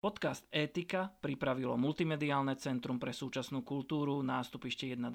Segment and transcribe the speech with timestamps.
[0.00, 5.12] Podcast Etika pripravilo Multimediálne centrum pre súčasnú kultúru nástupište 1.12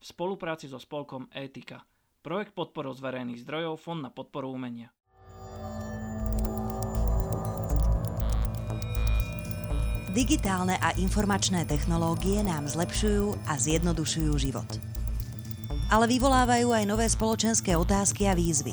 [0.00, 1.84] v spolupráci so spolkom Etika.
[2.24, 4.88] Projekt podporou z verejných zdrojov Fond na podporu umenia.
[10.16, 14.80] Digitálne a informačné technológie nám zlepšujú a zjednodušujú život.
[15.92, 18.72] Ale vyvolávajú aj nové spoločenské otázky a výzvy.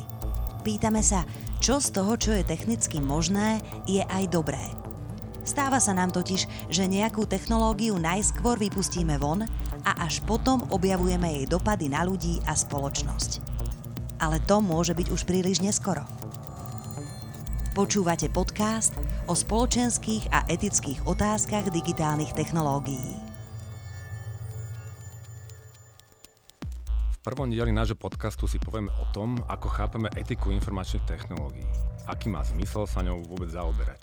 [0.64, 1.28] Pýtame sa,
[1.60, 4.64] čo z toho, čo je technicky možné, je aj dobré–
[5.46, 9.46] Stáva sa nám totiž, že nejakú technológiu najskôr vypustíme von
[9.86, 13.46] a až potom objavujeme jej dopady na ľudí a spoločnosť.
[14.18, 16.02] Ale to môže byť už príliš neskoro.
[17.78, 18.98] Počúvate podcast
[19.30, 23.14] o spoločenských a etických otázkach digitálnych technológií.
[27.14, 31.68] V prvom dieli nášho podcastu si povieme o tom, ako chápeme etiku informačných technológií.
[32.10, 34.02] Aký má zmysel sa ňou vôbec zaoberať.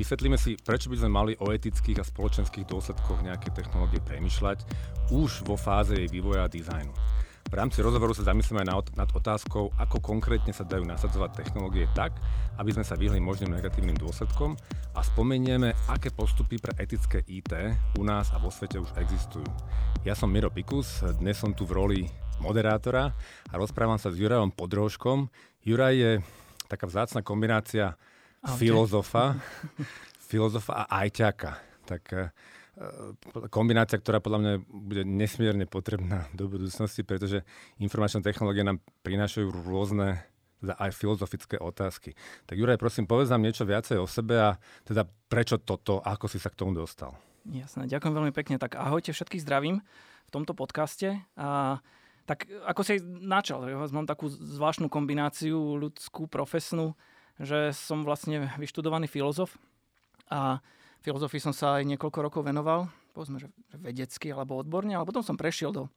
[0.00, 4.64] Vysvetlíme si, prečo by sme mali o etických a spoločenských dôsledkoch nejaké technológie premyšľať
[5.12, 6.88] už vo fáze jej vývoja a dizajnu.
[7.44, 12.16] V rámci rozhovoru sa zamyslíme aj nad otázkou, ako konkrétne sa dajú nasadzovať technológie tak,
[12.56, 14.56] aby sme sa vyhli možným negatívnym dôsledkom
[14.96, 17.52] a spomenieme, aké postupy pre etické IT
[18.00, 19.44] u nás a vo svete už existujú.
[20.08, 22.00] Ja som Miro Pikus, dnes som tu v roli
[22.40, 23.12] moderátora
[23.52, 25.28] a rozprávam sa s Jurajom Podrožkom.
[25.60, 26.12] Juraj je
[26.72, 28.00] taká vzácna kombinácia
[28.44, 29.36] filozofa,
[30.30, 31.50] filozofa a ajťaka.
[31.84, 32.24] Tak e,
[33.52, 37.44] kombinácia, ktorá podľa mňa bude nesmierne potrebná do budúcnosti, pretože
[37.82, 40.24] informačné technológie nám prinášajú rôzne
[40.60, 42.12] teda aj filozofické otázky.
[42.44, 46.36] Tak Juraj, prosím, povedz nám niečo viacej o sebe a teda prečo toto, ako si
[46.36, 47.16] sa k tomu dostal.
[47.48, 48.60] Jasné, ďakujem veľmi pekne.
[48.60, 49.80] Tak ahojte, všetkých zdravím
[50.28, 51.16] v tomto podcaste.
[51.40, 51.80] A,
[52.28, 56.92] tak ako si načal, ja mám takú zvláštnu kombináciu ľudskú, profesnú,
[57.40, 59.56] že som vlastne vyštudovaný filozof
[60.28, 60.60] a
[61.00, 65.40] filozofii som sa aj niekoľko rokov venoval, povedzme, že vedecky alebo odborne, ale potom som
[65.40, 65.88] prešiel do,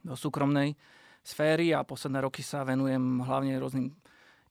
[0.00, 0.74] do súkromnej
[1.20, 3.92] sféry a posledné roky sa venujem hlavne rôznym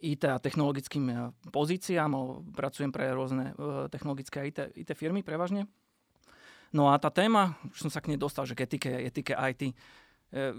[0.04, 1.16] IT a technologickým e,
[1.50, 2.12] pozíciám,
[2.52, 5.66] pracujem pre rôzne e, technologické IT, IT firmy prevažne.
[6.76, 9.72] No a tá téma, už som sa k nej dostal, že k etike, etike IT,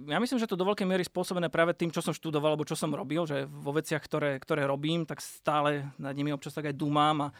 [0.08, 2.72] ja myslím, že to do veľkej miery spôsobené práve tým, čo som študoval alebo čo
[2.72, 6.80] som robil, že vo veciach, ktoré, ktoré robím, tak stále nad nimi občas tak aj
[6.80, 7.32] dumám a,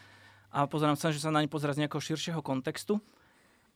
[0.53, 3.01] a pozerám sa, že sa na ne pozerať z nejakého širšieho kontextu.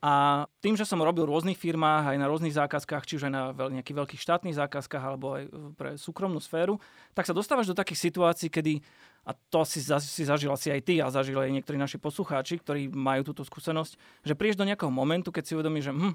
[0.02, 3.34] A tým, že som robil v rôznych firmách, aj na rôznych zákazkách, či už aj
[3.34, 5.44] na nejakých veľkých štátnych zákazkách alebo aj
[5.78, 6.82] pre súkromnú sféru,
[7.14, 8.82] tak sa dostávaš do takých situácií, kedy,
[9.26, 12.90] a to asi, si zažil asi aj ty a zažili aj niektorí naši poslucháči, ktorí
[12.90, 16.14] majú túto skúsenosť, že prídeš do nejakého momentu, keď si uvedomíš, že hm,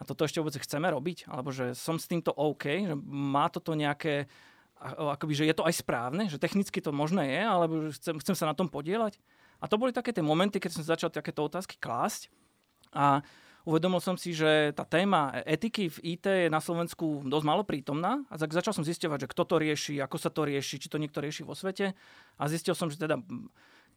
[0.00, 3.76] a toto ešte vôbec chceme robiť, alebo že som s týmto OK, že má toto
[3.76, 4.24] nejaké,
[4.80, 8.36] akoby, že je to aj správne, že technicky to možné je, alebo že chcem, chcem
[8.40, 9.20] sa na tom podielať.
[9.60, 12.32] A to boli také tie momenty, keď som začal takéto otázky klásť.
[12.96, 13.20] A
[13.68, 18.24] uvedomil som si, že tá téma etiky v IT je na Slovensku dosť malo prítomná.
[18.32, 20.96] A tak začal som zisťovať, že kto to rieši, ako sa to rieši, či to
[20.96, 21.92] niekto rieši vo svete.
[22.40, 23.20] A zistil som, že teda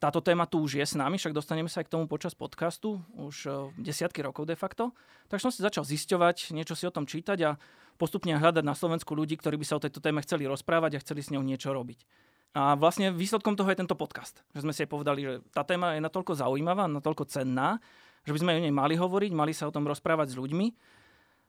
[0.04, 3.00] táto téma tu už je s nami, však dostaneme sa aj k tomu počas podcastu,
[3.16, 4.92] už uh, desiatky rokov de facto.
[5.32, 7.56] Tak som si začal zisťovať, niečo si o tom čítať a
[7.96, 11.24] postupne hľadať na Slovensku ľudí, ktorí by sa o tejto téme chceli rozprávať a chceli
[11.24, 12.04] s ňou niečo robiť.
[12.52, 14.44] A vlastne výsledkom toho je tento podcast.
[14.52, 17.80] Že sme si aj povedali, že tá téma je natoľko zaujímavá, natoľko cenná,
[18.28, 20.66] že by sme o nej mali hovoriť, mali sa o tom rozprávať s ľuďmi.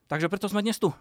[0.08, 0.96] Takže preto sme dnes tu.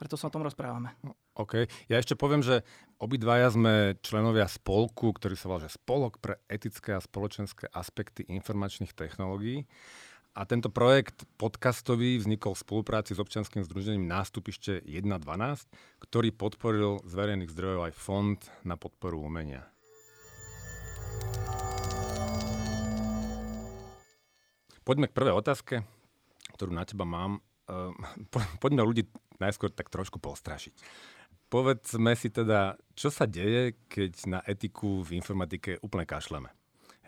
[0.00, 0.96] Preto sa o tom rozprávame.
[1.36, 1.68] OK.
[1.92, 2.64] Ja ešte poviem, že
[2.96, 9.68] obidvaja sme členovia spolku, ktorý sa volá Spolok pre etické a spoločenské aspekty informačných technológií.
[10.32, 15.68] A tento projekt podcastový vznikol v spolupráci s občianským združením Nástupište 1.12,
[16.00, 19.68] ktorý podporil z verejných zdrojov aj Fond na podporu umenia.
[24.80, 25.84] Poďme k prvej otázke,
[26.56, 27.44] ktorú na teba mám.
[27.70, 27.94] Ehm,
[28.62, 29.06] poďme ľudí
[29.38, 30.74] najskôr tak trošku postrašiť.
[31.50, 36.50] Povedzme si teda, čo sa deje, keď na etiku v informatike úplne kašleme.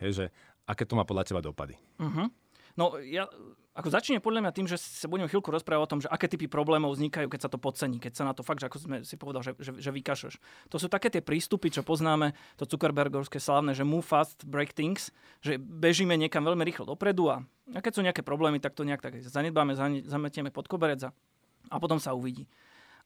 [0.02, 0.24] Hej, že
[0.66, 1.78] aké to má podľa teba dopady?
[2.02, 2.26] Uh-huh.
[2.74, 3.30] No ja,
[3.72, 6.44] ako začne podľa mňa tým, že sa budeme chvíľku rozprávať o tom, že aké typy
[6.44, 9.16] problémov vznikajú, keď sa to podcení, keď sa na to fakt, že ako sme si
[9.16, 10.36] povedal, že, že, že vykašeš.
[10.68, 15.08] To sú také tie prístupy, čo poznáme, to Zuckerbergovské slávne, že move fast, break things,
[15.40, 17.40] že bežíme niekam veľmi rýchlo dopredu a,
[17.72, 19.72] a keď sú nejaké problémy, tak to nejak tak zanedbáme,
[20.04, 21.08] zametieme pod koberec
[21.72, 22.44] a potom sa uvidí.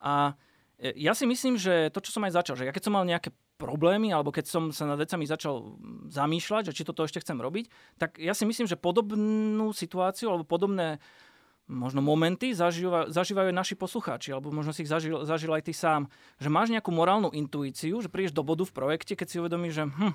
[0.02, 0.34] A
[0.76, 3.32] ja si myslím, že to, čo som aj začal, že ja keď som mal nejaké
[3.56, 5.80] problémy, alebo keď som sa nad vecami začal
[6.12, 10.44] zamýšľať, že či toto ešte chcem robiť, tak ja si myslím, že podobnú situáciu alebo
[10.44, 11.00] podobné
[11.66, 15.72] možno momenty zažíva, zažívajú aj naši poslucháči, alebo možno si ich zažil, zažil aj ty
[15.74, 16.06] sám.
[16.38, 19.84] Že máš nejakú morálnu intuíciu, že prídeš do bodu v projekte, keď si uvedomíš, že,
[19.90, 20.14] hm,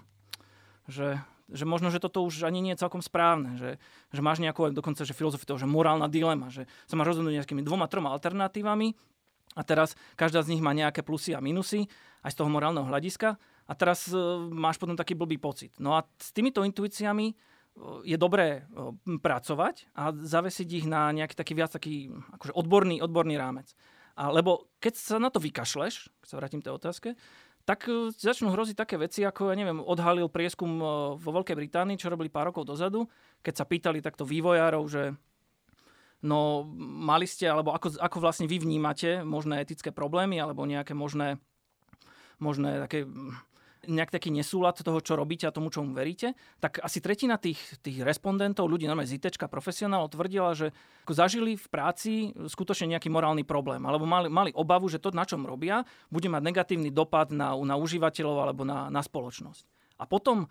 [0.87, 1.07] že
[1.51, 3.75] že možno, že toto už ani nie je celkom správne, že,
[4.15, 7.59] že máš nejakú dokonca, že filozofiu toho, že morálna dilema, že sa máš rozhodnúť nejakými
[7.59, 8.95] dvoma, troma alternatívami
[9.55, 11.89] a teraz každá z nich má nejaké plusy a minusy
[12.23, 13.35] aj z toho morálneho hľadiska
[13.67, 15.75] a teraz uh, máš potom taký blbý pocit.
[15.81, 17.35] No a s týmito intuíciami
[18.03, 18.67] je dobré
[19.07, 23.71] pracovať a zavesiť ich na nejaký taký viac taký akože odborný, odborný rámec.
[24.19, 27.09] A lebo keď sa na to vykašleš, keď sa vrátim k tej otázke,
[27.63, 31.95] tak e, začnú hroziť také veci, ako, ja neviem, odhalil prieskum e, vo Veľkej Británii,
[31.95, 33.07] čo robili pár rokov dozadu,
[33.39, 35.15] keď sa pýtali takto vývojárov, že
[36.21, 41.41] no mali ste, alebo ako, ako vlastne vy vnímate možné etické problémy, alebo nejaké možné,
[42.37, 43.09] možné také
[43.89, 48.05] nejak taký nesúlad toho, čo robíte a tomu, čomu veríte, tak asi tretina tých, tých
[48.05, 50.69] respondentov, ľudí normálne z IT, profesionálov, tvrdila, že
[51.09, 52.13] ako zažili v práci
[52.45, 55.81] skutočne nejaký morálny problém, alebo mali, mali obavu, že to, na čom robia,
[56.13, 59.65] bude mať negatívny dopad na, na užívateľov alebo na, na spoločnosť.
[59.97, 60.45] A potom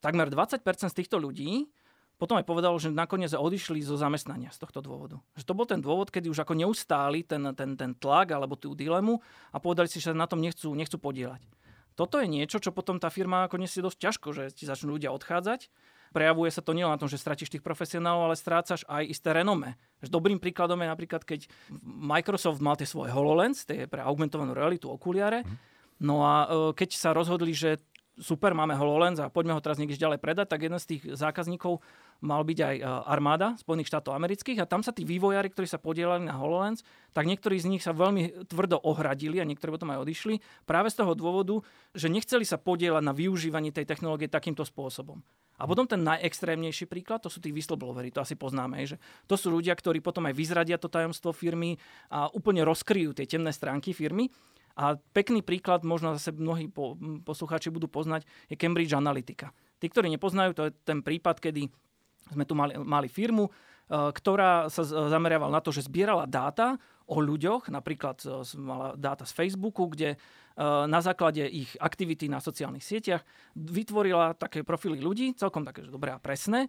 [0.00, 1.68] takmer 20% z týchto ľudí
[2.16, 5.20] potom aj povedalo, že nakoniec odišli zo zamestnania z tohto dôvodu.
[5.36, 8.72] Že to bol ten dôvod, kedy už ako neustáli ten, ten, ten tlak alebo tú
[8.72, 9.20] dilemu
[9.52, 11.44] a povedali si, že na tom nechcú, nechcú podielať.
[11.96, 15.12] Toto je niečo, čo potom tá firma ako nesie dosť ťažko, že ti začnú ľudia
[15.16, 15.72] odchádzať.
[16.12, 19.76] Prejavuje sa to nielen na tom, že stratíš tých profesionálov, ale strácaš aj isté renome.
[20.04, 21.48] Dobrým príkladom je napríklad, keď
[21.84, 25.44] Microsoft mal tie svoje HoloLens, tie pre augmentovanú realitu okuliare,
[26.00, 26.46] No a e,
[26.76, 27.80] keď sa rozhodli, že
[28.16, 31.80] super, máme HoloLens a poďme ho teraz niekde ďalej predať, tak jeden z tých zákazníkov
[32.24, 35.76] mal byť aj e, armáda Spojených štátov amerických a tam sa tí vývojári, ktorí sa
[35.76, 36.80] podielali na HoloLens,
[37.12, 41.04] tak niektorí z nich sa veľmi tvrdo ohradili a niektorí potom aj odišli práve z
[41.04, 41.60] toho dôvodu,
[41.92, 45.20] že nechceli sa podielať na využívaní tej technológie takýmto spôsobom.
[45.56, 49.48] A potom ten najextrémnejší príklad, to sú tí whistleblowery, to asi poznáme, že to sú
[49.48, 51.80] ľudia, ktorí potom aj vyzradia to tajomstvo firmy
[52.12, 54.28] a úplne rozkryjú tie temné stránky firmy.
[54.76, 56.68] A pekný príklad, možno zase mnohí
[57.24, 59.56] poslucháči budú poznať, je Cambridge Analytica.
[59.80, 61.72] Tí, ktorí nepoznajú, to je ten prípad, kedy
[62.32, 63.50] sme tu mali, mali firmu, e,
[63.90, 66.76] ktorá sa zameriavala na to, že zbierala dáta
[67.06, 70.18] o ľuďoch, napríklad e, mala dáta z Facebooku, kde e,
[70.90, 73.22] na základe ich aktivity na sociálnych sieťach
[73.54, 76.66] vytvorila také profily ľudí, celkom také dobré a presné.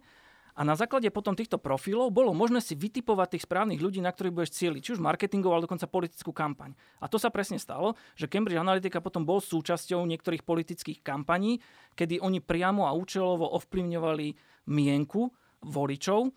[0.58, 4.34] A na základe potom týchto profilov bolo možné si vytipovať tých správnych ľudí, na ktorých
[4.34, 6.74] budeš cieliť, či už marketingovú, ale dokonca politickú kampaň.
[6.98, 11.62] A to sa presne stalo, že Cambridge Analytica potom bol súčasťou niektorých politických kampaní,
[11.94, 14.26] kedy oni priamo a účelovo ovplyvňovali
[14.66, 15.30] mienku
[15.62, 16.34] voličov.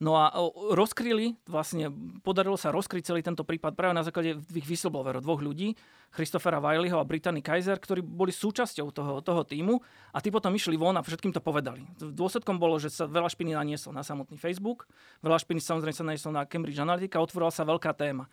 [0.00, 0.32] No a
[0.72, 1.92] rozkryli, vlastne
[2.24, 5.76] podarilo sa rozkryť celý tento prípad práve na základe tých whistleblowerov, dvoch ľudí,
[6.16, 9.76] Christophera Wileyho a Brittany Kaiser, ktorí boli súčasťou toho, toho týmu
[10.16, 11.84] a tí potom išli von a všetkým to povedali.
[12.00, 14.88] Dôsledkom bolo, že sa veľa špiny naniesol na samotný Facebook,
[15.20, 18.24] veľa špiny samozrejme sa naniesol na Cambridge Analytica otvorila sa veľká téma.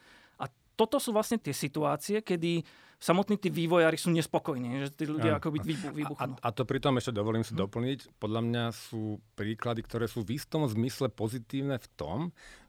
[0.78, 2.62] Toto sú vlastne tie situácie, kedy
[2.98, 5.62] samotní tí vývojári sú nespokojní, že tí ľudia akoby
[5.94, 6.38] vybuchnú.
[6.42, 7.62] A, a to pritom ešte dovolím si hm.
[7.62, 12.20] doplniť, podľa mňa sú príklady, ktoré sú v istom zmysle pozitívne v tom,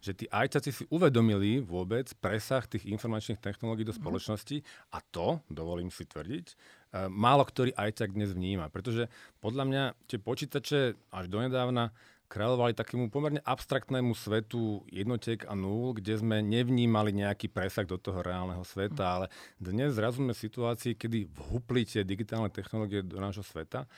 [0.04, 4.00] že tí ajťaci si uvedomili vôbec presah tých informačných technológií do hm.
[4.04, 4.56] spoločnosti
[4.92, 6.54] a to, dovolím si tvrdiť, e,
[7.08, 8.68] málo ktorý ajťak dnes vníma.
[8.68, 9.08] Pretože
[9.40, 11.96] podľa mňa tie počítače až donedávna
[12.28, 18.20] kráľovali takému pomerne abstraktnému svetu jednotiek a nul, kde sme nevnímali nejaký presah do toho
[18.20, 19.26] reálneho sveta, ale
[19.56, 23.88] dnes zrazu sme v situácii, kedy vhupli tie digitálne technológie do nášho sveta,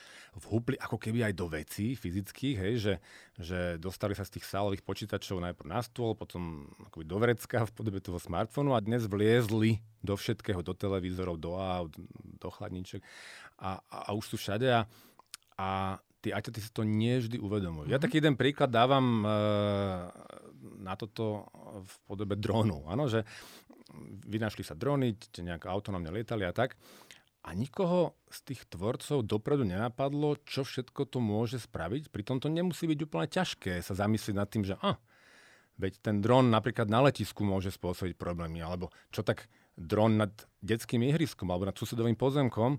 [0.47, 2.93] vhupli ako keby aj do vecí fyzických, hej, že,
[3.35, 7.75] že dostali sa z tých sálových počítačov najprv na stôl, potom akoby do vrecka v
[7.75, 11.91] podobe toho smartfónu a dnes vliezli do všetkého, do televízorov, do aut,
[12.39, 13.03] do chladniček.
[13.59, 14.87] A, a, a už sú všade a,
[15.59, 17.89] a tí ajťaci si to nie vždy uvedomujú.
[17.89, 17.93] Mm-hmm.
[17.93, 18.05] Ja mhm.
[18.05, 19.27] taký jeden príklad dávam e,
[20.85, 21.49] na toto
[21.81, 22.85] v podobe drónu.
[22.87, 23.25] Áno, že
[24.29, 26.79] vynašli sa dróny, nejak autonómne lietali a tak.
[27.41, 32.13] A nikoho z tých tvorcov dopredu nenapadlo, čo všetko to môže spraviť.
[32.13, 35.01] Pritom to nemusí byť úplne ťažké sa zamyslieť nad tým, že ah,
[35.81, 40.29] veď ten dron napríklad na letisku môže spôsobiť problémy, alebo čo tak dron nad
[40.61, 42.77] detským ihriskom alebo nad susedovým pozemkom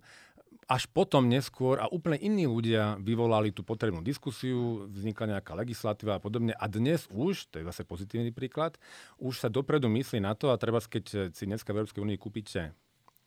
[0.73, 6.23] až potom neskôr a úplne iní ľudia vyvolali tú potrebnú diskusiu, vznikla nejaká legislatíva a
[6.25, 6.57] podobne.
[6.57, 8.81] A dnes už, to je zase pozitívny príklad,
[9.21, 12.73] už sa dopredu myslí na to a treba, keď si dneska v Európskej únii kúpite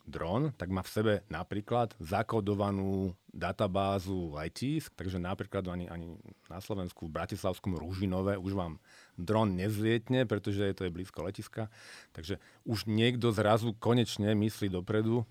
[0.09, 6.17] dron, tak má v sebe napríklad zakodovanú databázu IT, takže napríklad ani, ani
[6.49, 8.81] na Slovensku, v Bratislavskom Ružinove už vám
[9.21, 11.69] dron nezlietne, pretože je to je blízko letiska.
[12.13, 15.25] Takže už niekto zrazu konečne myslí dopredu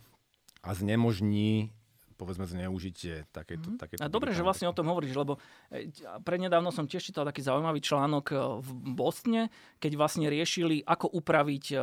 [0.62, 1.74] a znemožní
[2.14, 3.74] povedzme zneužitie takéto...
[3.74, 3.78] Mm.
[3.78, 5.36] takéto a dobre, že vlastne o tom hovoríš, lebo
[5.68, 5.90] e,
[6.22, 9.52] prednedávno som tiež čítal taký zaujímavý článok e, v Bostne,
[9.82, 11.76] keď vlastne riešili, ako upraviť e,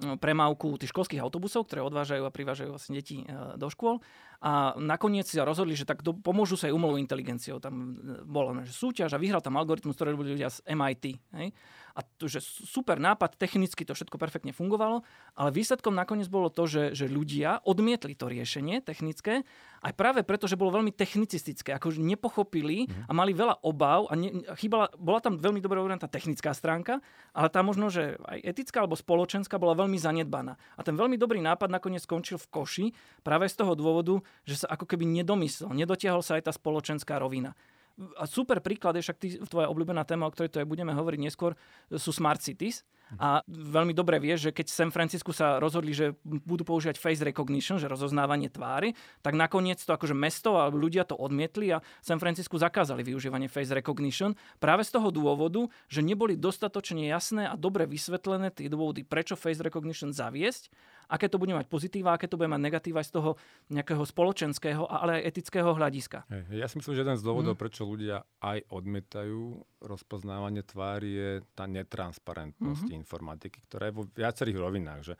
[0.00, 3.20] premávku tých školských autobusov, ktoré odvážajú a privážajú vlastne deti
[3.60, 4.00] do škôl.
[4.40, 7.60] a nakoniec sa rozhodli, že tak do, pomôžu sa aj umelou inteligenciou.
[7.60, 11.04] Tam bola že súťaž a vyhral tam algoritmus, ktorý robili ľudia z MIT.
[11.36, 11.52] Hej?
[11.96, 15.02] A to, že super nápad, technicky to všetko perfektne fungovalo,
[15.34, 19.42] ale výsledkom nakoniec bolo to, že, že ľudia odmietli to riešenie technické,
[19.80, 23.08] aj práve preto, že bolo veľmi technicistické, ako nepochopili mm.
[23.08, 27.00] a mali veľa obav a ne, chýbala, bola tam veľmi dobre tá technická stránka,
[27.32, 30.60] ale tá možno, že aj etická alebo spoločenská bola veľmi zanedbaná.
[30.76, 32.86] A ten veľmi dobrý nápad nakoniec skončil v koši
[33.24, 37.56] práve z toho dôvodu, že sa ako keby nedomyslel, nedotiahol sa aj tá spoločenská rovina
[38.16, 39.18] a super príklad je však
[39.48, 41.52] tvoja obľúbená téma, o ktorej to aj budeme hovoriť neskôr,
[41.92, 42.82] sú smart cities.
[43.18, 47.80] A veľmi dobre vieš, že keď San Francisco sa rozhodli, že budú používať face recognition,
[47.80, 52.54] že rozoznávanie tvári, tak nakoniec to akože mesto a ľudia to odmietli a San Francisco
[52.60, 58.54] zakázali využívanie face recognition práve z toho dôvodu, že neboli dostatočne jasné a dobre vysvetlené
[58.54, 60.70] tie dôvody, prečo face recognition zaviesť
[61.10, 63.30] aké to bude mať pozitíva, aké to bude mať negatíva z toho
[63.74, 66.30] nejakého spoločenského, ale aj etického hľadiska.
[66.54, 67.60] Ja si myslím, že jeden z dôvodov, mm.
[67.60, 72.99] prečo ľudia aj odmietajú rozpoznávanie tvári, je tá netransparentnosť mm-hmm.
[73.00, 75.00] Informatiky, ktorá je vo viacerých rovinách.
[75.00, 75.14] Že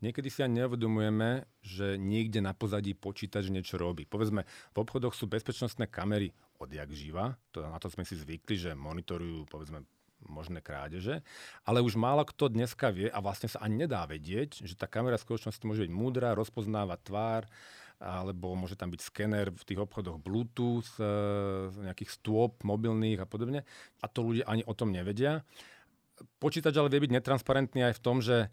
[0.00, 4.08] niekedy si ani neuvedomujeme, že niekde na pozadí počítač niečo robí.
[4.08, 8.70] Povedzme, v obchodoch sú bezpečnostné kamery odjak živa, to, na to sme si zvykli, že
[8.72, 9.84] monitorujú povedzme
[10.24, 11.20] možné krádeže,
[11.68, 15.20] ale už málo kto dneska vie a vlastne sa ani nedá vedieť, že tá kamera
[15.20, 17.42] v skutočnosti môže byť múdra, rozpoznávať tvár,
[17.96, 21.04] alebo môže tam byť skener v tých obchodoch Bluetooth, e,
[21.88, 23.64] nejakých stôp mobilných a podobne.
[24.04, 25.40] A to ľudia ani o tom nevedia.
[26.40, 28.48] Počítač ale vie byť netransparentný aj v tom, že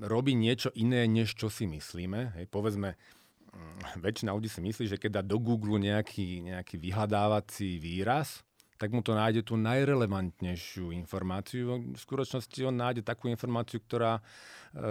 [0.00, 2.38] robí niečo iné, než čo si myslíme.
[2.40, 2.96] Hej, povedzme,
[3.52, 8.45] mm, väčšina ľudí si myslí, že keď dá do Google nejaký, nejaký vyhľadávací výraz,
[8.76, 11.80] tak mu to nájde tú najrelevantnejšiu informáciu.
[11.92, 14.22] V skutočnosti on nájde takú informáciu, ktorá e,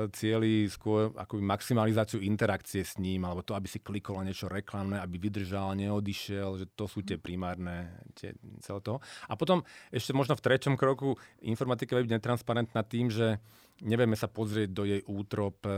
[0.09, 4.97] cieli skôr akoby maximalizáciu interakcie s ním, alebo to, aby si klikol na niečo reklamné,
[4.97, 8.33] aby vydržal, neodišiel, že to sú tie primárne tie,
[8.65, 8.97] celé toho.
[9.29, 9.61] A potom
[9.93, 11.13] ešte možno v treťom kroku
[11.45, 13.37] informatika byť netransparentná tým, že
[13.83, 15.71] nevieme sa pozrieť do jej útrop, e,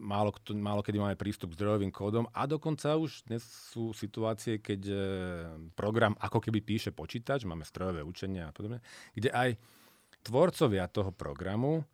[0.00, 4.80] málo, málo kedy máme prístup k zdrojovým kódom a dokonca už dnes sú situácie, keď
[4.88, 4.96] e,
[5.76, 8.80] program ako keby píše počítač, máme strojové učenie a podobne,
[9.12, 9.60] kde aj
[10.24, 11.84] tvorcovia toho programu,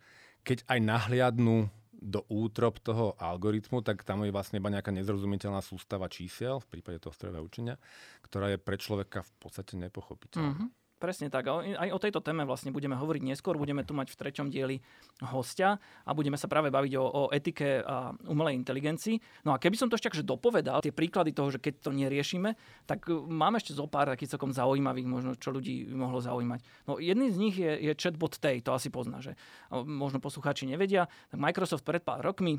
[0.46, 6.06] keď aj nahliadnú do útrop toho algoritmu, tak tam je vlastne iba nejaká nezrozumiteľná sústava
[6.06, 7.74] čísiel v prípade toho strojového učenia,
[8.22, 10.54] ktorá je pre človeka v podstate nepochopiteľná.
[10.54, 10.85] Mm-hmm.
[10.96, 11.44] Presne tak.
[11.52, 13.60] Aj o tejto téme vlastne budeme hovoriť neskôr.
[13.60, 14.80] Budeme tu mať v treťom dieli
[15.28, 15.76] hostia
[16.08, 19.44] a budeme sa práve baviť o, o etike a umelej inteligencii.
[19.44, 22.56] No a keby som to ešte akože dopovedal, tie príklady toho, že keď to neriešime,
[22.88, 26.88] tak uh, máme ešte zo pár takých celkom zaujímavých, možno čo ľudí mohlo zaujímať.
[26.88, 29.36] No jedný z nich je, je chatbot Tej, to asi pozná, že
[29.84, 31.12] možno poslucháči nevedia.
[31.28, 32.56] Tak Microsoft pred pár rokmi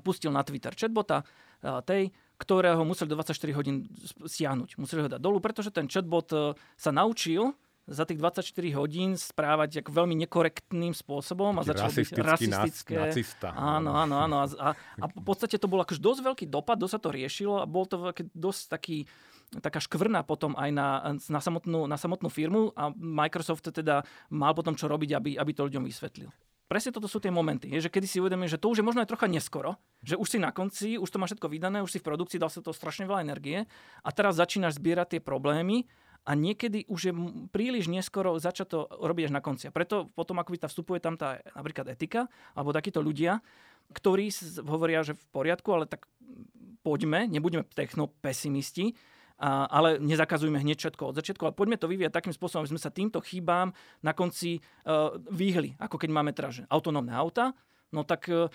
[0.00, 1.20] pustil na Twitter chatbota
[1.60, 3.90] Tej, ktorého museli do 24 hodín
[4.22, 4.78] stiahnuť.
[4.78, 6.38] Museli ho dať dolu, pretože ten chatbot e,
[6.78, 7.52] sa naučil
[7.88, 12.94] za tých 24 hodín správať ako veľmi nekorektným spôsobom a začal byť rasistické.
[13.00, 13.56] Nacista.
[13.56, 14.44] Áno, áno, áno.
[14.44, 17.58] A, a, a v podstate to bol akož dosť veľký dopad, dosť sa to riešilo
[17.58, 19.08] a bol to dosť taký
[19.48, 24.76] taká škvrna potom aj na, na, samotnú, na samotnú firmu a Microsoft teda mal potom
[24.76, 26.28] čo robiť, aby, aby to ľuďom vysvetlil
[26.68, 29.00] presne toto sú tie momenty, je, že kedy si uvedomíš, že to už je možno
[29.02, 31.98] aj trocha neskoro, že už si na konci, už to máš všetko vydané, už si
[31.98, 33.64] v produkcii, dal sa to strašne veľa energie
[34.04, 35.88] a teraz začínaš zbierať tie problémy
[36.28, 37.12] a niekedy už je
[37.48, 39.72] príliš neskoro začať to robiť až na konci.
[39.72, 43.40] A preto potom, ako tá vstupuje tam tá napríklad etika, alebo takíto ľudia,
[43.96, 44.28] ktorí
[44.68, 46.04] hovoria, že v poriadku, ale tak
[46.84, 48.92] poďme, nebudeme technopesimisti,
[49.38, 52.82] a, ale nezakazujme hneď všetko od začiatku, ale poďme to vyvíjať takým spôsobom, aby sme
[52.82, 53.70] sa týmto chybám
[54.02, 57.54] na konci uh, vyhli, ako keď máme teraz autonómne auta,
[57.94, 58.50] no tak uh,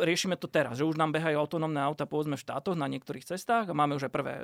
[0.00, 3.68] riešime to teraz, že už nám behajú autonómne auta povedzme v štátoch na niektorých cestách
[3.68, 4.34] a máme už aj prvé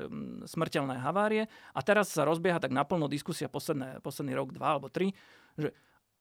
[0.44, 1.48] smrteľné havárie.
[1.72, 5.16] A teraz sa rozbieha tak naplno diskusia posledné, posledný rok, dva alebo tri,
[5.56, 5.72] že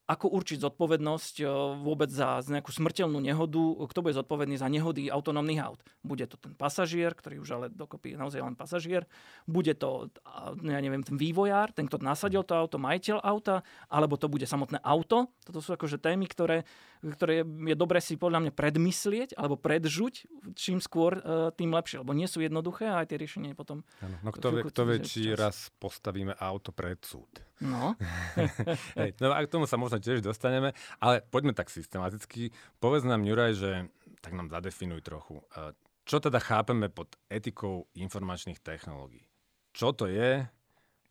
[0.03, 1.43] ako určiť zodpovednosť e,
[1.79, 5.79] vôbec za nejakú smrteľnú nehodu, kto bude zodpovedný za nehody autonómnych aut.
[6.03, 9.07] Bude to ten pasažier, ktorý už ale dokopy je naozaj len pasažier,
[9.47, 10.11] bude to,
[10.59, 14.83] ja neviem, ten vývojár, ten, kto nasadil to auto, majiteľ auta, alebo to bude samotné
[14.83, 15.31] auto.
[15.47, 16.67] Toto sú akože témy, ktoré,
[16.99, 20.27] ktoré je dobre si podľa mňa predmyslieť alebo predžuť,
[20.59, 23.87] čím skôr, e, tým lepšie, lebo nie sú jednoduché a aj tie riešenia potom...
[24.03, 25.39] Ano, no kto vie, kto vie či čas.
[25.39, 27.31] raz postavíme auto pred súd.
[27.63, 27.95] No.
[28.99, 32.51] Hej, no a k tomu sa možno tiež dostaneme, ale poďme tak systematicky.
[32.83, 33.71] Povedz nám, Juraj, že
[34.19, 35.39] tak nám zadefinuj trochu.
[35.55, 35.71] E,
[36.03, 39.23] čo teda chápeme pod etikou informačných technológií?
[39.71, 40.43] Čo to je?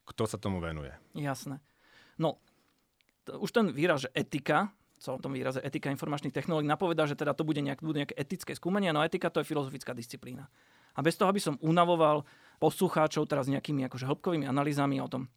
[0.05, 0.93] Kto sa tomu venuje?
[1.17, 1.65] Jasné.
[2.21, 2.37] No,
[3.25, 4.69] to, už ten výraz, že etika,
[5.01, 8.53] celom tom výraze etika informačných technológií, napovedá, že teda to bude, nejak, bude nejaké etické
[8.53, 10.53] skúmanie, no etika to je filozofická disciplína.
[10.93, 12.29] A bez toho, aby som unavoval
[12.61, 15.33] poslucháčov teraz nejakými akože hĺbkovými analýzami o tom,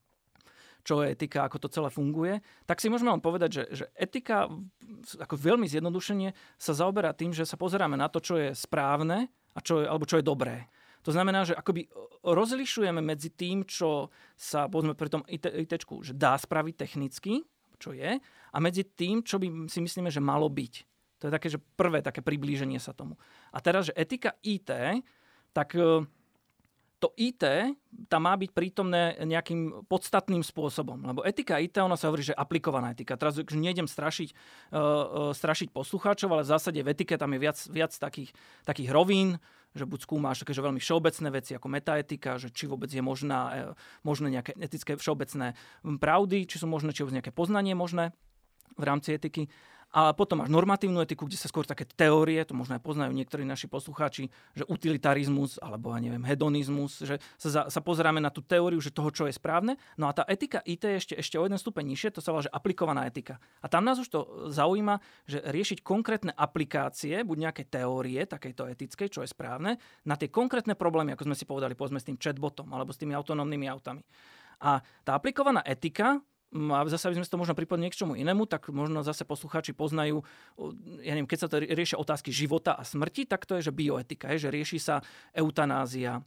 [0.86, 2.38] čo je etika, ako to celé funguje,
[2.70, 4.46] tak si môžeme len povedať, že, že etika,
[5.18, 6.30] ako veľmi zjednodušenie,
[6.62, 10.06] sa zaoberá tým, že sa pozeráme na to, čo je správne a čo je, alebo
[10.06, 10.70] čo je dobré.
[11.02, 11.90] To znamená, že akoby
[12.22, 17.42] rozlišujeme medzi tým, čo sa, povedzme pri tom IT, ITčku, že dá spraviť technicky,
[17.82, 18.22] čo je,
[18.54, 20.74] a medzi tým, čo by si myslíme, že malo byť.
[21.22, 23.18] To je také, že prvé také priblíženie sa tomu.
[23.54, 24.70] A teraz, že etika IT,
[25.54, 25.74] tak
[27.06, 27.46] to IT
[28.10, 30.98] tam má byť prítomné nejakým podstatným spôsobom.
[31.06, 33.14] Lebo etika IT, ona sa hovorí, že aplikovaná etika.
[33.14, 34.34] Teraz už nejdem strašiť,
[34.74, 38.34] uh, strašiť poslucháčov, ale v zásade v etike tam je viac, viac takých,
[38.66, 39.38] takých rovín,
[39.78, 43.40] že buď skúmáš také, že veľmi všeobecné veci ako metaetika, že či vôbec je možná,
[43.48, 43.54] uh,
[44.02, 45.54] možné nejaké etické všeobecné
[45.86, 48.18] pravdy, či sú možné, či vôbec nejaké poznanie možné
[48.76, 49.48] v rámci etiky.
[49.96, 53.48] A potom máš normatívnu etiku, kde sa skôr také teórie, to možno aj poznajú niektorí
[53.48, 58.44] naši poslucháči, že utilitarizmus alebo, ja neviem, hedonizmus, že sa, za, sa pozeráme na tú
[58.44, 59.80] teóriu, že toho, čo je správne.
[59.96, 62.44] No a tá etika IT je ešte, ešte o jeden stupeň nižšie, to sa volá,
[62.44, 63.40] že aplikovaná etika.
[63.64, 65.00] A tam nás už to zaujíma,
[65.32, 70.76] že riešiť konkrétne aplikácie, buď nejaké teórie takejto etickej, čo je správne, na tie konkrétne
[70.76, 74.04] problémy, ako sme si povedali, povedzme s tým chatbotom alebo s tými autonómnymi autami.
[74.60, 76.20] A tá aplikovaná etika,
[76.56, 80.24] a zase, aby sme to možno pripojili k čomu inému, tak možno zase poslucháči poznajú,
[81.04, 84.32] ja neviem, keď sa to riešia otázky života a smrti, tak to je, že bioetika,
[84.32, 84.96] je, že rieši sa
[85.36, 86.24] eutanázia,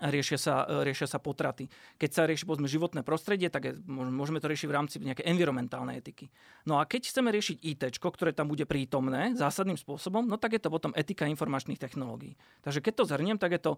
[0.00, 0.54] riešia sa,
[0.84, 1.68] riešia sa potraty.
[1.96, 6.00] Keď sa rieši povedzme, životné prostredie, tak je, môžeme to riešiť v rámci nejakej environmentálnej
[6.00, 6.28] etiky.
[6.68, 10.60] No a keď chceme riešiť IT, ktoré tam bude prítomné zásadným spôsobom, no tak je
[10.60, 12.36] to potom etika informačných technológií.
[12.60, 13.72] Takže keď to zhrniem, tak je to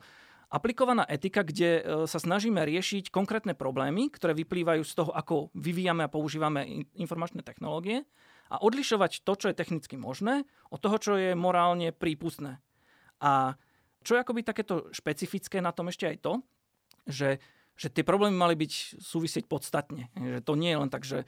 [0.49, 6.09] aplikovaná etika, kde e, sa snažíme riešiť konkrétne problémy, ktoré vyplývajú z toho, ako vyvíjame
[6.09, 8.09] a používame informačné technológie
[8.49, 12.65] a odlišovať to, čo je technicky možné, od toho, čo je morálne prípustné.
[13.21, 13.61] A
[14.01, 16.33] čo je akoby takéto špecifické na tom ešte aj to,
[17.05, 17.29] že,
[17.79, 20.11] že tie problémy mali byť súvisieť podstatne.
[20.19, 21.23] Že to nie je len tak, že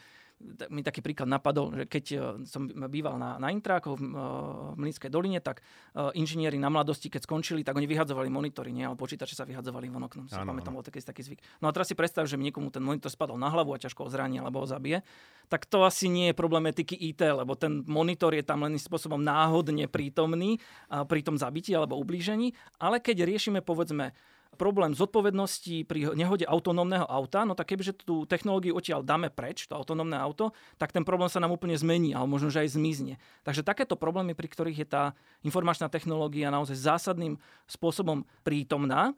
[0.72, 4.24] mi taký príklad napadol, že keď e, som býval na, na Intrákoch v, e,
[4.72, 8.88] v Mlínskej doline, tak uh, inžinieri na mladosti, keď skončili, tak oni vyhadzovali monitory, nie?
[8.88, 10.26] ale počítače sa vyhadzovali von oknom.
[10.26, 11.40] Si pamätám, bol taký, taký zvyk.
[11.60, 14.10] No a teraz si predstav, že niekomu ten monitor spadol na hlavu a ťažko ho
[14.10, 15.04] zrani alebo ho zabije.
[15.52, 19.20] Tak to asi nie je problém etiky IT, lebo ten monitor je tam len spôsobom
[19.20, 22.56] náhodne prítomný pri tom zabití alebo ublížení.
[22.80, 24.14] Ale keď riešime, povedzme,
[24.60, 29.72] problém zodpovednosti pri nehode autonómneho auta, no tak kebyže tú technológiu odtiaľ dáme preč, to
[29.72, 33.16] autonómne auto, tak ten problém sa nám úplne zmení, ale možno, že aj zmizne.
[33.40, 35.04] Takže takéto problémy, pri ktorých je tá
[35.40, 39.16] informačná technológia naozaj zásadným spôsobom prítomná,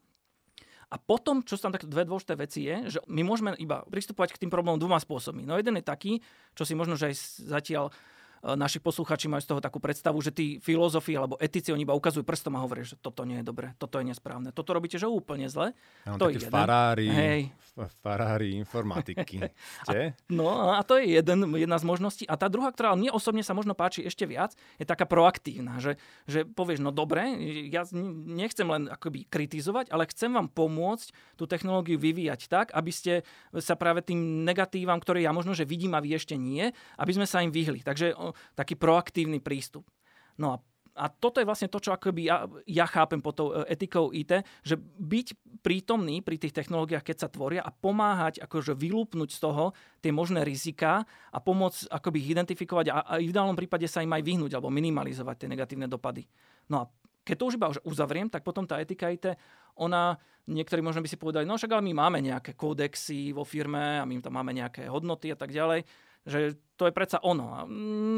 [0.92, 4.36] a potom, čo sú tam také dve dôležité veci je, že my môžeme iba pristupovať
[4.36, 5.40] k tým problémom dvoma spôsobmi.
[5.48, 6.20] No jeden je taký,
[6.52, 7.16] čo si možno, že aj
[7.48, 7.88] zatiaľ
[8.42, 12.26] naši posluchači majú z toho takú predstavu, že tí filozofi alebo etici oni iba ukazujú
[12.26, 15.46] prstom a hovoria, že toto nie je dobre, toto je nesprávne, toto robíte, že úplne
[15.46, 15.70] zle.
[16.02, 17.40] Ja to je Ferrari, Hej.
[18.02, 19.46] Ferrari informatiky.
[19.88, 22.24] a, no a to je jeden, jedna z možností.
[22.26, 25.94] A tá druhá, ktorá mne osobne sa možno páči ešte viac, je taká proaktívna, že,
[26.26, 27.22] že povieš, no dobre,
[27.70, 27.86] ja
[28.26, 33.12] nechcem len akoby kritizovať, ale chcem vám pomôcť tú technológiu vyvíjať tak, aby ste
[33.62, 37.26] sa práve tým negatívam, ktoré ja možno, že vidím a vy ešte nie, aby sme
[37.30, 37.86] sa im vyhli.
[37.86, 38.18] Takže
[38.54, 39.88] taký proaktívny prístup.
[40.36, 40.56] No a
[40.92, 44.44] a toto je vlastne to, čo akoby ja, ja chápem pod tou e, etikou IT,
[44.60, 49.72] že byť prítomný pri tých technológiách, keď sa tvoria a pomáhať akože vylúpnuť z toho
[50.04, 54.12] tie možné rizika a pomôcť akoby ich identifikovať a, a v ideálnom prípade sa im
[54.12, 56.28] aj vyhnúť alebo minimalizovať tie negatívne dopady.
[56.68, 56.88] No a
[57.22, 59.38] keď to už iba už uzavriem, tak potom tá etika IT,
[59.78, 60.18] ona,
[60.50, 64.04] niektorí možno by si povedali, no však ale my máme nejaké kódexy vo firme a
[64.04, 65.86] my tam máme nejaké hodnoty a tak ďalej
[66.22, 67.46] že to je predsa ono.
[67.54, 67.60] A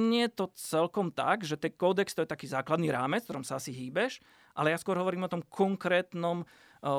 [0.09, 3.45] nie je to celkom tak, že ten kódex to je taký základný rámec, v ktorom
[3.45, 4.21] sa asi hýbeš,
[4.57, 6.47] ale ja skôr hovorím o tom konkrétnom, e,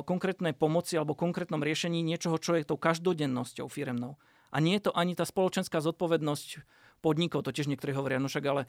[0.05, 4.17] konkrétnej pomoci alebo konkrétnom riešení niečoho, čo je tou každodennosťou firemnou.
[4.53, 6.63] A nie je to ani tá spoločenská zodpovednosť
[7.01, 8.65] podnikov, to tiež niektorí hovoria, no však ale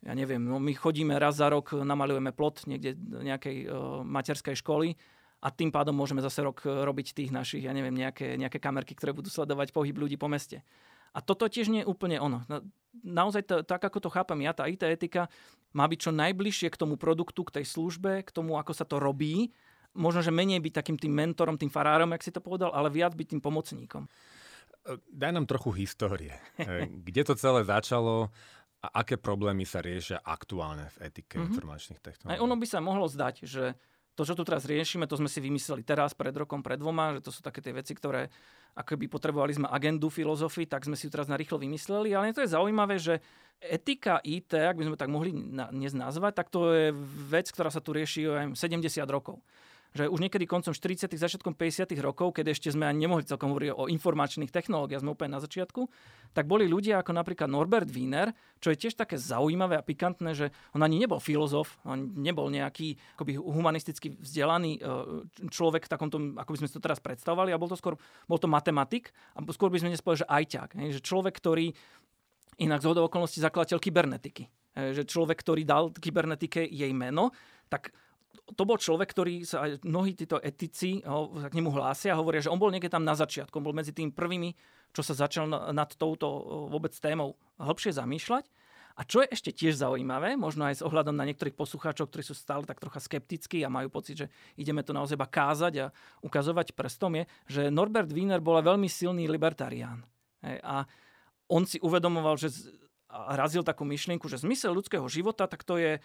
[0.00, 4.96] ja neviem, no my chodíme raz za rok, namalujeme plot niekde nejakej uh, materskej školy
[5.44, 9.12] a tým pádom môžeme zase rok robiť tých našich, ja neviem, nejaké, nejaké kamerky, ktoré
[9.12, 10.64] budú sledovať pohyb ľudí po meste.
[11.10, 12.46] A toto tiež nie je úplne ono.
[13.02, 15.30] Naozaj to, tak, ako to chápem ja, tá IT etika
[15.70, 18.98] má byť čo najbližšie k tomu produktu, k tej službe, k tomu, ako sa to
[18.98, 19.54] robí.
[19.94, 23.14] Možno, že menej byť takým tým mentorom, tým farárom, jak si to povedal, ale viac
[23.14, 24.06] byť tým pomocníkom.
[24.06, 24.10] E,
[25.10, 26.34] daj nám trochu histórie.
[26.58, 28.30] E, kde to celé začalo
[28.80, 31.48] a aké problémy sa riešia aktuálne v etike mm-hmm.
[31.52, 32.38] informačných technológií?
[32.38, 33.76] Aj ono by sa mohlo zdať, že
[34.18, 37.24] to, čo tu teraz riešime, to sme si vymysleli teraz, pred rokom, pred dvoma, že
[37.24, 38.28] to sú také tie veci, ktoré
[38.74, 42.14] ako by potrebovali sme agendu filozofii, tak sme si ju teraz narýchlo vymysleli.
[42.14, 43.18] Ale to je zaujímavé, že
[43.60, 46.88] etika IT, ak by sme tak mohli dnes nazvať, tak to je
[47.28, 49.42] vec, ktorá sa tu rieši aj 70 rokov.
[49.90, 53.70] Že už niekedy koncom 40 začiatkom 50 rokov, keď ešte sme ani nemohli celkom hovoriť
[53.74, 55.90] o informačných technológiách, sme úplne na začiatku,
[56.30, 58.30] tak boli ľudia ako napríklad Norbert Wiener,
[58.62, 62.94] čo je tiež také zaujímavé a pikantné, že on ani nebol filozof, on nebol nejaký
[63.18, 64.80] akoby humanisticky vzdelaný e,
[65.50, 67.98] človek v takomto, ako by sme si to teraz predstavovali, a bol to skôr
[68.30, 71.74] bol to matematik, a skôr by sme nespovedali, že ajťák, že človek, ktorý
[72.60, 74.44] inak z okolností zakladateľ kybernetiky.
[74.76, 77.34] Že človek, ktorý dal kybernetike jej meno,
[77.66, 77.90] tak
[78.54, 82.42] to bol človek, ktorý sa aj mnohí títo etici ho, k nemu hlásia a hovoria,
[82.42, 84.54] že on bol niekde tam na začiatku, on bol medzi tými prvými,
[84.90, 86.26] čo sa začal nad touto
[86.66, 88.44] vôbec témou hĺbšie zamýšľať.
[88.98, 92.34] A čo je ešte tiež zaujímavé, možno aj s ohľadom na niektorých poslucháčov, ktorí sú
[92.34, 94.26] stále tak trocha skeptickí a majú pocit, že
[94.58, 95.86] ideme tu naozaj kázať a
[96.20, 100.04] ukazovať prstom, je, že Norbert Wiener bol veľmi silný libertarián.
[100.44, 100.84] A
[101.48, 102.52] on si uvedomoval, že
[103.10, 106.02] razil takú myšlienku, že zmysel ľudského života, tak to je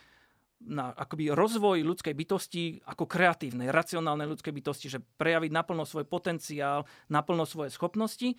[0.65, 6.89] na akoby rozvoj ľudskej bytosti ako kreatívnej, racionálnej ľudskej bytosti, že prejaviť naplno svoj potenciál,
[7.07, 8.33] naplno svoje schopnosti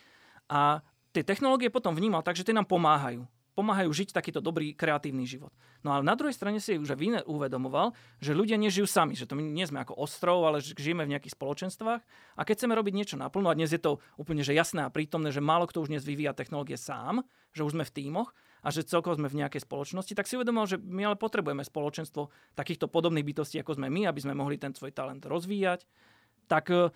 [0.51, 0.83] a
[1.15, 3.25] tie technológie potom vnímal tak, že tie nám pomáhajú.
[3.57, 5.49] Pomáhajú žiť takýto dobrý kreatívny život.
[5.81, 9.33] No ale na druhej strane si už Wiener uvedomoval, že ľudia nežijú sami, že to
[9.33, 12.03] my nie sme ako ostrov, ale že žijeme v nejakých spoločenstvách
[12.37, 15.33] a keď chceme robiť niečo naplno, a dnes je to úplne že jasné a prítomné,
[15.33, 17.25] že málo kto už dnes vyvíja technológie sám,
[17.57, 18.37] že už sme v tímoch,
[18.67, 22.35] a že celkovo sme v nejakej spoločnosti, tak si uvedomil, že my ale potrebujeme spoločenstvo
[22.59, 25.87] takýchto podobných bytostí, ako sme my, aby sme mohli ten svoj talent rozvíjať.
[26.51, 26.91] Tak e,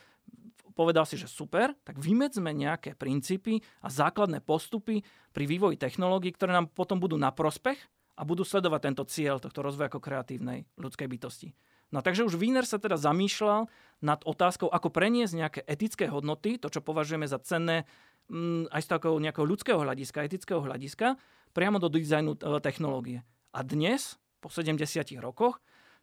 [0.75, 6.59] povedal si, že super, tak vymedzme nejaké princípy a základné postupy pri vývoji technológií, ktoré
[6.59, 7.79] nám potom budú na prospech
[8.19, 11.55] a budú sledovať tento cieľ tohto rozvoja ako kreatívnej ľudskej bytosti.
[11.91, 13.67] No takže už Wiener sa teda zamýšľal
[14.03, 17.87] nad otázkou, ako preniesť nejaké etické hodnoty, to, čo považujeme za cenné
[18.31, 21.19] mm, aj z takého nejakého ľudského hľadiska, etického hľadiska,
[21.53, 23.27] priamo do dizajnu e, technológie.
[23.51, 24.79] A dnes, po 70
[25.21, 25.59] rokoch,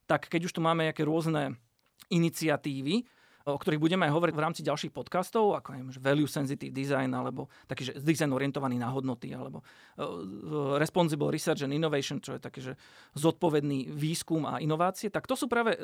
[0.07, 1.59] tak keď už tu máme nejaké rôzne
[2.07, 3.07] iniciatívy,
[3.47, 7.47] o ktorých budeme aj hovoriť v rámci ďalších podcastov, ako je value sensitive design, alebo
[7.63, 12.59] taký, že design orientovaný na hodnoty, alebo uh, responsible research and innovation, čo je taký,
[12.59, 12.73] že
[13.15, 15.79] zodpovedný výskum a inovácie, tak to sú práve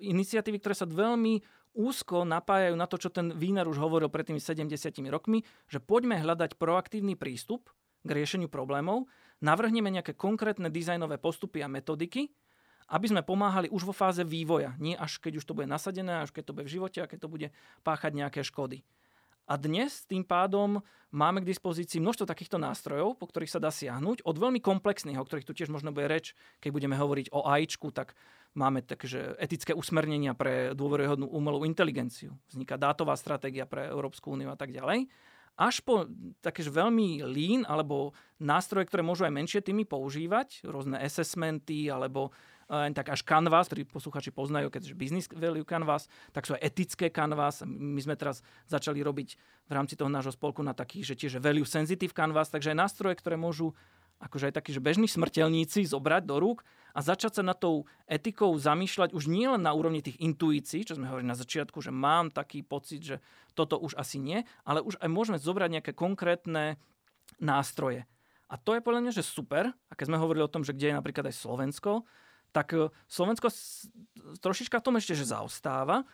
[0.00, 1.44] iniciatívy, ktoré sa veľmi
[1.76, 4.72] úzko napájajú na to, čo ten Wiener už hovoril pred tými 70
[5.12, 7.68] rokmi, že poďme hľadať proaktívny prístup
[8.02, 9.06] k riešeniu problémov,
[9.42, 12.30] navrhneme nejaké konkrétne dizajnové postupy a metodiky,
[12.92, 16.34] aby sme pomáhali už vo fáze vývoja, nie až keď už to bude nasadené, až
[16.34, 17.48] keď to bude v živote a keď to bude
[17.80, 18.84] páchať nejaké škody.
[19.50, 20.78] A dnes tým pádom
[21.10, 25.26] máme k dispozícii množstvo takýchto nástrojov, po ktorých sa dá siahnuť, od veľmi komplexných, o
[25.26, 28.14] ktorých tu tiež možno bude reč, keď budeme hovoriť o AIčku, tak
[28.54, 32.38] máme takže etické usmernenia pre dôveryhodnú umelú inteligenciu.
[32.54, 35.10] Vzniká dátová stratégia pre Európsku úniu a tak ďalej
[35.56, 36.08] až po
[36.40, 42.32] také veľmi lean alebo nástroje, ktoré môžu aj menšie týmy používať, rôzne assessmenty alebo
[42.72, 47.12] eh, tak až Canvas, ktorý posluchači poznajú, keďže Business Value Canvas, tak sú aj etické
[47.12, 47.62] Canvas.
[47.68, 49.28] My sme teraz začali robiť
[49.68, 53.20] v rámci toho nášho spolku na takých, že tiež Value Sensitive Canvas, takže aj nástroje,
[53.20, 53.76] ktoré môžu
[54.22, 56.62] akože aj takí, že bežní smrteľníci zobrať do rúk
[56.94, 60.94] a začať sa na tou etikou zamýšľať už nie len na úrovni tých intuícií, čo
[60.94, 63.16] sme hovorili na začiatku, že mám taký pocit, že
[63.58, 66.78] toto už asi nie, ale už aj môžeme zobrať nejaké konkrétne
[67.42, 68.06] nástroje.
[68.52, 69.72] A to je podľa mňa, že super.
[69.88, 72.04] A keď sme hovorili o tom, že kde je napríklad aj Slovensko,
[72.52, 73.48] tak e, Slovensko
[74.44, 76.04] trošička v tom ešte, že zaostáva,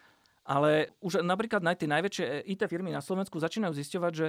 [0.46, 4.26] ale už napríklad aj tie najväčšie IT firmy na Slovensku začínajú zisťovať, že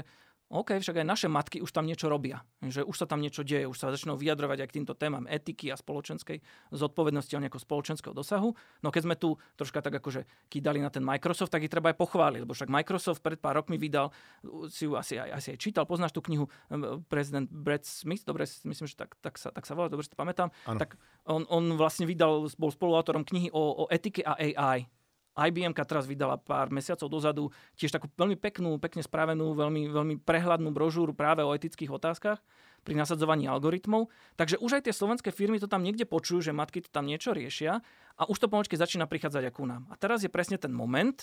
[0.49, 2.41] OK, však aj naše matky už tam niečo robia.
[2.65, 5.69] Že už sa tam niečo deje, už sa začnú vyjadrovať aj k týmto témam etiky
[5.69, 6.41] a spoločenskej
[6.73, 8.57] zodpovednosti a nejakého spoločenského dosahu.
[8.81, 12.01] No keď sme tu troška tak akože kýdali na ten Microsoft, tak ich treba aj
[12.01, 14.09] pochváliť, lebo však Microsoft pred pár rokmi vydal,
[14.73, 16.49] si ju asi aj, asi aj čítal, poznáš tú knihu
[17.13, 20.17] prezident Brad Smith, dobre, myslím, že tak, tak, sa, tak sa volá, dobre si to
[20.17, 20.49] pamätám.
[20.65, 20.81] Ano.
[20.81, 20.97] Tak
[21.29, 24.89] on, on vlastne vydal, bol spoluautorom knihy o, o etike a AI
[25.47, 27.43] IBM teraz vydala pár mesiacov dozadu
[27.80, 32.43] tiež takú veľmi peknú, pekne spravenú, veľmi, veľmi prehľadnú brožúru práve o etických otázkach
[32.84, 34.12] pri nasadzovaní algoritmov.
[34.36, 37.32] Takže už aj tie slovenské firmy to tam niekde počujú, že matky to tam niečo
[37.32, 37.80] riešia
[38.19, 39.84] a už to pomočky začína prichádzať ako nám.
[39.91, 41.15] A teraz je presne ten moment,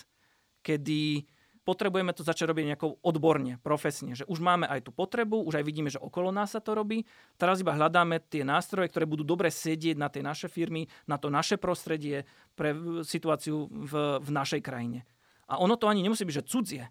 [0.64, 1.28] kedy
[1.66, 4.14] potrebujeme to začať robiť nejako odborne, profesne.
[4.14, 7.02] Že už máme aj tú potrebu, už aj vidíme, že okolo nás sa to robí.
[7.34, 11.26] Teraz iba hľadáme tie nástroje, ktoré budú dobre sedieť na tie naše firmy, na to
[11.26, 12.22] naše prostredie,
[12.54, 15.02] pre situáciu v, v našej krajine.
[15.50, 16.84] A ono to ani nemusí byť, že cudzie.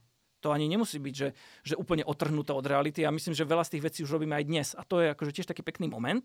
[0.43, 1.33] To ani nemusí byť, že,
[1.65, 3.01] že úplne otrhnuté od reality.
[3.01, 4.67] A myslím, že veľa z tých vecí už robíme aj dnes.
[4.77, 6.21] A to je akože tiež taký pekný moment,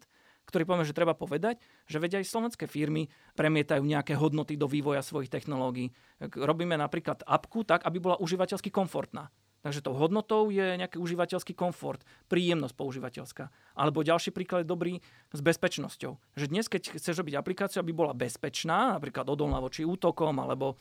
[0.51, 3.07] ktorý povieme, že treba povedať, že vedia aj slovenské firmy
[3.39, 5.95] premietajú nejaké hodnoty do vývoja svojich technológií.
[6.21, 9.31] Robíme napríklad apku tak, aby bola užívateľsky komfortná.
[9.61, 12.01] Takže tou hodnotou je nejaký užívateľský komfort,
[12.33, 13.53] príjemnosť používateľská.
[13.77, 14.95] Alebo ďalší príklad je dobrý
[15.37, 16.17] s bezpečnosťou.
[16.33, 20.81] Že dnes, keď chceš robiť aplikáciu, aby bola bezpečná, napríklad odolná voči útokom alebo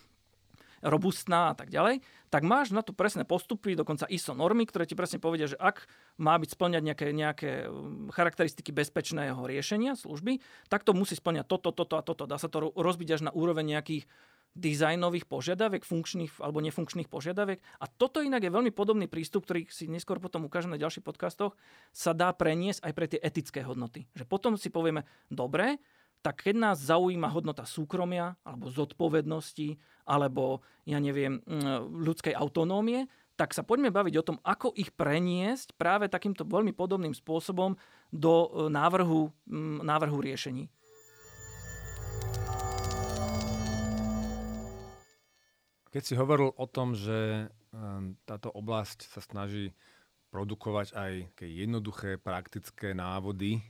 [0.81, 4.93] robustná a tak ďalej, tak máš na to presné postupy, dokonca ISO normy, ktoré ti
[4.93, 5.89] presne povedia, že ak
[6.21, 10.39] má byť splňať nejaké, nejaké um, charakteristiky bezpečného riešenia služby,
[10.69, 12.29] tak to musí splňať toto, toto a toto.
[12.29, 14.05] Dá sa to rozbiť až na úroveň nejakých
[14.57, 17.61] dizajnových požiadaviek, funkčných alebo nefunkčných požiadaviek.
[17.79, 21.53] A toto inak je veľmi podobný prístup, ktorý si neskôr potom ukážem na ďalších podcastoch,
[21.93, 24.09] sa dá preniesť aj pre tie etické hodnoty.
[24.17, 25.77] Že potom si povieme, dobre,
[26.19, 33.07] tak keď nás zaujíma hodnota súkromia alebo zodpovednosti alebo, ja neviem, mm, ľudskej autonómie,
[33.39, 37.79] tak sa poďme baviť o tom, ako ich preniesť práve takýmto veľmi podobným spôsobom
[38.11, 40.67] do e, návrhu, mm, návrhu riešení.
[45.89, 49.73] Keď si hovoril o tom, že ehm, táto oblasť sa snaží
[50.29, 53.63] produkovať aj jednoduché, praktické návody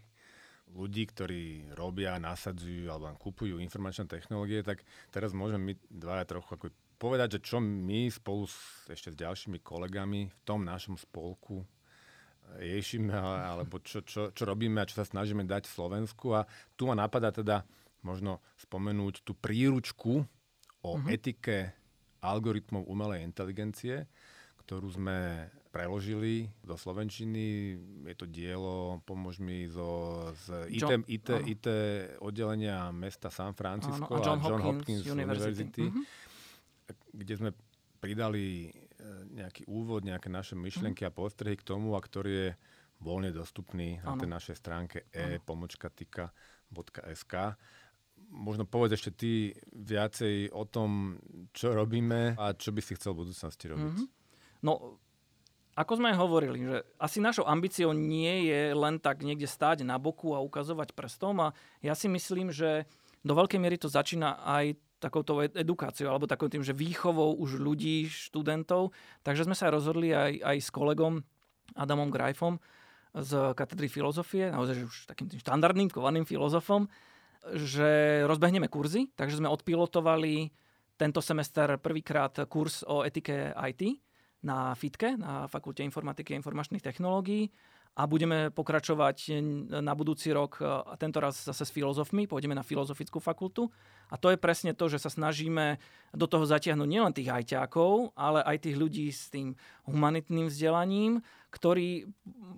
[0.76, 6.66] ľudí, ktorí robia, nasadzujú alebo kupujú informačné technológie, tak teraz môžeme my dvaja trochu ako
[7.00, 11.64] povedať, že čo my spolu s, ešte s ďalšími kolegami v tom našom spolku
[12.58, 16.34] riešime, alebo čo, čo, čo robíme a čo sa snažíme dať v Slovensku.
[16.34, 17.62] A tu ma napadá teda
[18.02, 20.26] možno spomenúť tú príručku
[20.82, 21.14] o mm-hmm.
[21.14, 21.58] etike
[22.20, 24.10] algoritmov umelej inteligencie,
[24.66, 27.78] ktorú sme preložili do Slovenčiny.
[28.10, 31.66] Je to dielo, pomôž mi, zo, z IT, John, IT, IT
[32.26, 36.06] oddelenia mesta San Francisco áno, a John, a John Hopkins, Hopkins University, University mm-hmm.
[37.14, 37.54] kde sme
[38.02, 38.70] pridali e,
[39.38, 41.14] nejaký úvod, nejaké naše myšlienky mm-hmm.
[41.14, 42.58] a postrehy k tomu, a ktorý je
[43.00, 47.34] voľne dostupný na tej našej stránke e-pomočkatika.sk
[48.30, 51.18] možno povedz ešte ty viacej o tom,
[51.56, 53.96] čo robíme a čo by si chcel v budúcnosti robiť.
[53.96, 54.08] Mm-hmm.
[54.68, 55.00] No,
[55.80, 60.36] ako sme hovorili, že asi našou ambíciou nie je len tak niekde stáť na boku
[60.36, 61.48] a ukazovať prstom a
[61.80, 62.84] ja si myslím, že
[63.24, 68.12] do veľkej miery to začína aj takouto edukáciou alebo takým tým, že výchovou už ľudí,
[68.12, 68.92] študentov.
[69.24, 71.24] Takže sme sa rozhodli aj, aj s kolegom
[71.80, 72.60] Adamom Grajfom
[73.16, 76.92] z katedry filozofie, naozaj už takým tým štandardným, kovaným filozofom,
[77.56, 80.52] že rozbehneme kurzy, takže sme odpilotovali
[81.00, 84.09] tento semester prvýkrát kurz o etike IT
[84.44, 87.52] na FITKE, na Fakulte informatiky a informačných technológií
[88.00, 93.20] a budeme pokračovať na budúci rok a tento raz zase s filozofmi, pôjdeme na filozofickú
[93.20, 93.68] fakultu.
[94.08, 95.82] A to je presne to, že sa snažíme
[96.16, 101.20] do toho zatiahnuť nielen tých ajťákov, ale aj tých ľudí s tým humanitným vzdelaním,
[101.52, 102.08] ktorí,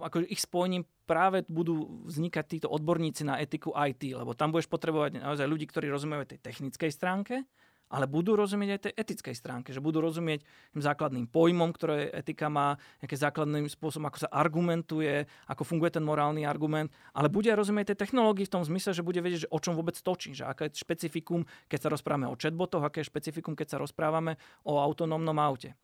[0.03, 5.25] ako ich spojením práve budú vznikať títo odborníci na etiku IT, lebo tam budeš potrebovať
[5.25, 7.43] naozaj ľudí, ktorí rozumejú tej technickej stránke,
[7.91, 12.47] ale budú rozumieť aj tej etickej stránke, že budú rozumieť tým základným pojmom, ktoré etika
[12.47, 17.93] má, nejaké základným spôsobom, ako sa argumentuje, ako funguje ten morálny argument, ale bude rozumieť
[17.93, 20.71] tej technológii v tom zmysle, že bude vedieť, že o čom vôbec točí, že aké
[20.71, 25.35] je špecifikum, keď sa rozprávame o chatbotoch, aké je špecifikum, keď sa rozprávame o autonómnom
[25.43, 25.75] aute.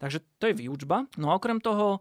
[0.00, 1.04] Takže to je výučba.
[1.20, 2.00] No a okrem toho,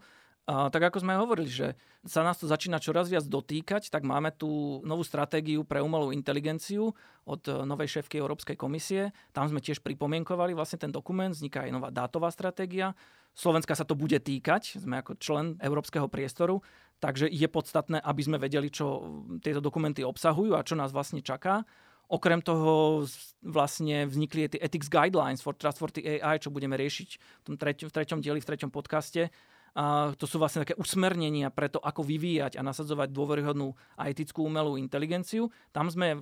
[0.50, 4.34] a, tak ako sme hovorili, že sa nás to začína čoraz viac dotýkať, tak máme
[4.34, 6.90] tú novú stratégiu pre umelú inteligenciu
[7.30, 9.14] od e, novej šéfky Európskej komisie.
[9.30, 12.98] Tam sme tiež pripomienkovali vlastne ten dokument, vzniká aj nová dátová stratégia.
[13.38, 16.66] Slovenska sa to bude týkať, sme ako člen Európskeho priestoru,
[16.98, 19.06] takže je podstatné, aby sme vedeli, čo
[19.46, 21.62] tieto dokumenty obsahujú a čo nás vlastne čaká.
[22.10, 23.06] Okrem toho
[23.46, 27.94] vlastne vznikli tie Ethics Guidelines for Trustworthy AI, čo budeme riešiť v, tom treťom, v
[27.94, 29.30] treťom dieli, v treťom podcaste
[29.78, 34.46] a to sú vlastne také usmernenia pre to, ako vyvíjať a nasadzovať dôveryhodnú a etickú
[34.46, 35.54] umelú inteligenciu.
[35.70, 36.18] Tam sme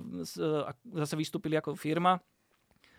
[0.92, 2.20] zase vystúpili ako firma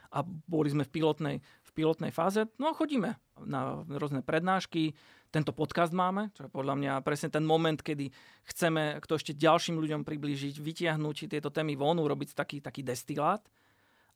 [0.10, 2.50] a boli sme v pilotnej, v pilotnej fáze.
[2.58, 4.98] No a chodíme na rôzne prednášky,
[5.30, 8.10] tento podcast máme, čo je podľa mňa presne ten moment, kedy
[8.50, 13.46] chceme to ešte ďalším ľuďom priblížiť, vytiahnuť tieto témy von, robiť taký, taký destilát.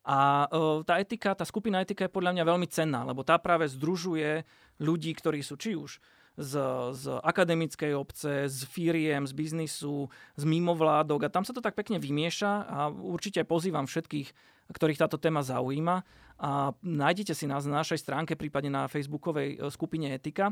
[0.04, 3.70] A e, tá etika, tá skupina etika je podľa mňa veľmi cenná, lebo tá práve
[3.70, 4.42] združuje
[4.82, 6.02] ľudí, ktorí sú či už
[6.34, 6.52] z,
[6.98, 12.02] z akademickej obce, z firiem, z biznisu, z mimovládok a tam sa to tak pekne
[12.02, 14.28] vymieša a určite pozývam všetkých,
[14.74, 16.02] ktorých táto téma zaujíma
[16.38, 20.50] a nájdete si nás na našej stránke, prípadne na facebookovej e, skupine Etika.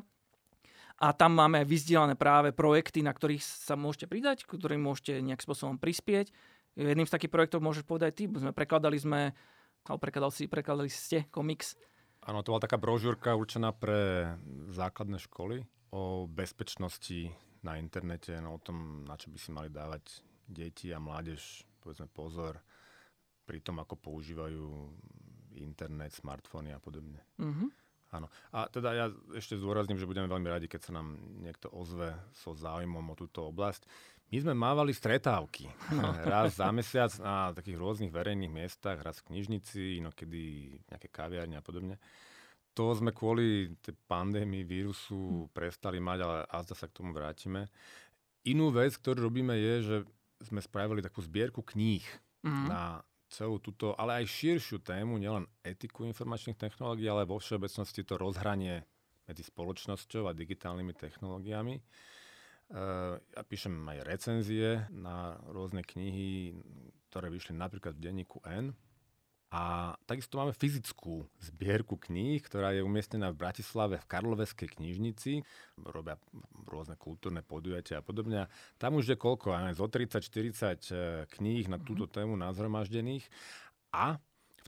[1.03, 5.77] A tam máme vyzdielané práve projekty, na ktorých sa môžete pridať, ktorým môžete nejakým spôsobom
[5.83, 6.31] prispieť.
[6.79, 9.35] Jedným z takých projektov môžeš povedať ty, sme prekladali sme,
[9.83, 11.75] alebo prekladali, si, prekladali ste komiks
[12.23, 14.31] Áno, to bola taká brožúrka určená pre
[14.71, 17.35] základné školy o bezpečnosti
[17.67, 22.07] na internete, no o tom, na čo by si mali dávať deti a mládež, povedzme
[22.07, 22.63] pozor,
[23.43, 24.65] pri tom, ako používajú
[25.59, 27.19] internet, smartfóny a podobne.
[27.43, 27.69] Mm-hmm.
[28.13, 28.29] Áno.
[28.53, 32.53] A teda ja ešte zdôrazním, že budeme veľmi radi, keď sa nám niekto ozve so
[32.53, 33.89] záujmom o túto oblasť.
[34.33, 35.69] My sme mávali stretávky.
[35.93, 36.09] No.
[36.33, 41.65] Raz za mesiac na takých rôznych verejných miestach, raz v knižnici, inokedy nejaké kaviárne a
[41.65, 42.01] podobne.
[42.73, 43.77] To sme kvôli
[44.09, 45.53] pandémii vírusu hm.
[45.53, 47.69] prestali mať, ale azda sa k tomu vrátime.
[48.49, 49.97] Inú vec, ktorú robíme, je, že
[50.49, 52.03] sme spravili takú zbierku kníh
[52.43, 52.67] mm.
[52.67, 58.19] na celú túto, ale aj širšiu tému, nielen etiku informačných technológií, ale vo všeobecnosti to
[58.19, 58.83] rozhranie
[59.31, 61.79] medzi spoločnosťou a digitálnymi technológiami.
[62.73, 66.57] Ja píšem aj recenzie na rôzne knihy,
[67.13, 68.73] ktoré vyšli napríklad v denníku N.
[69.53, 75.45] A takisto máme fyzickú zbierku kníh, ktorá je umiestnená v Bratislave v Karloveskej knižnici.
[75.77, 76.17] Robia
[76.65, 78.49] rôzne kultúrne podujatia a podobne.
[78.81, 79.53] Tam už je koľko?
[79.53, 83.29] Aj zo 30-40 eh, kníh na túto tému nazhromaždených.
[83.93, 84.17] A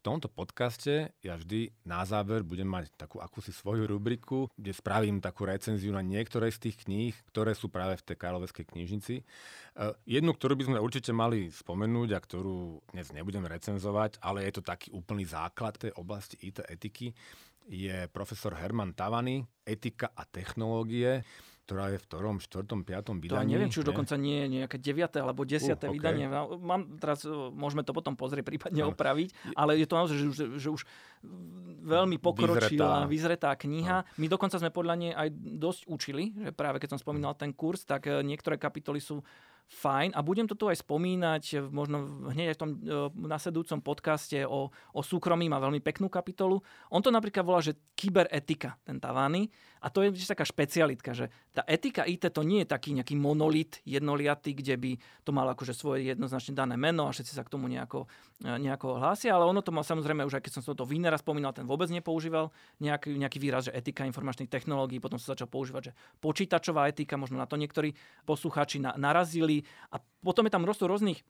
[0.05, 5.49] tomto podcaste ja vždy na záver budem mať takú akúsi svoju rubriku, kde spravím takú
[5.49, 9.25] recenziu na niektoré z tých kníh, ktoré sú práve v tej Karloveskej knižnici.
[9.73, 14.61] Uh, jednu, ktorú by sme určite mali spomenúť a ktorú dnes nebudem recenzovať, ale je
[14.61, 17.17] to taký úplný základ tej oblasti IT etiky,
[17.64, 21.25] je profesor Herman Tavany, Etika a technológie
[21.64, 23.48] ktorá je v ktorom, štvrtom, piatom vydaní.
[23.48, 23.90] To neviem, či už ne?
[23.96, 25.16] dokonca nie je nejaké 9.
[25.16, 25.64] alebo 10.
[25.64, 25.88] Uh, okay.
[25.96, 26.29] vydanie.
[26.61, 28.92] Mám, teraz e, môžeme to potom pozrieť, prípadne no.
[28.92, 30.85] opraviť, ale je to naozaj, že, že, že už
[31.85, 33.97] veľmi pokročilá, vyzretá, vyzretá kniha.
[34.01, 34.09] No.
[34.17, 35.29] My dokonca sme podľa nej aj
[35.61, 39.21] dosť učili, že práve keď som spomínal ten kurz, tak e, niektoré kapitoly sú
[39.65, 42.79] fajn a budem to tu aj spomínať možno hneď aj v tom e,
[43.17, 46.61] nasledujúcom podcaste o, o súkromí, má veľmi peknú kapitolu.
[46.93, 49.49] On to napríklad volá, že kyberetika, ten Tavany.
[49.85, 53.85] A to je taká špecialitka, že tá etika IT to nie je taký nejaký monolit
[53.85, 54.93] jednoliatý, kde by
[55.25, 58.09] to malo akože svoje jednoznačne dané meno a všetci sa k tomu nejako,
[58.45, 61.55] e, nejako hlásia, ale ono to má samozrejme už aj keď som to Wiener spomínal,
[61.55, 62.50] ten vôbec nepoužíval
[62.83, 67.38] nejaký, nejaký výraz, že etika informačných technológií, potom sa začal používať, že počítačová etika, možno
[67.38, 67.94] na to niektorí
[68.27, 69.62] poslucháči na, narazili
[69.94, 71.22] a potom je tam množstvo rôznych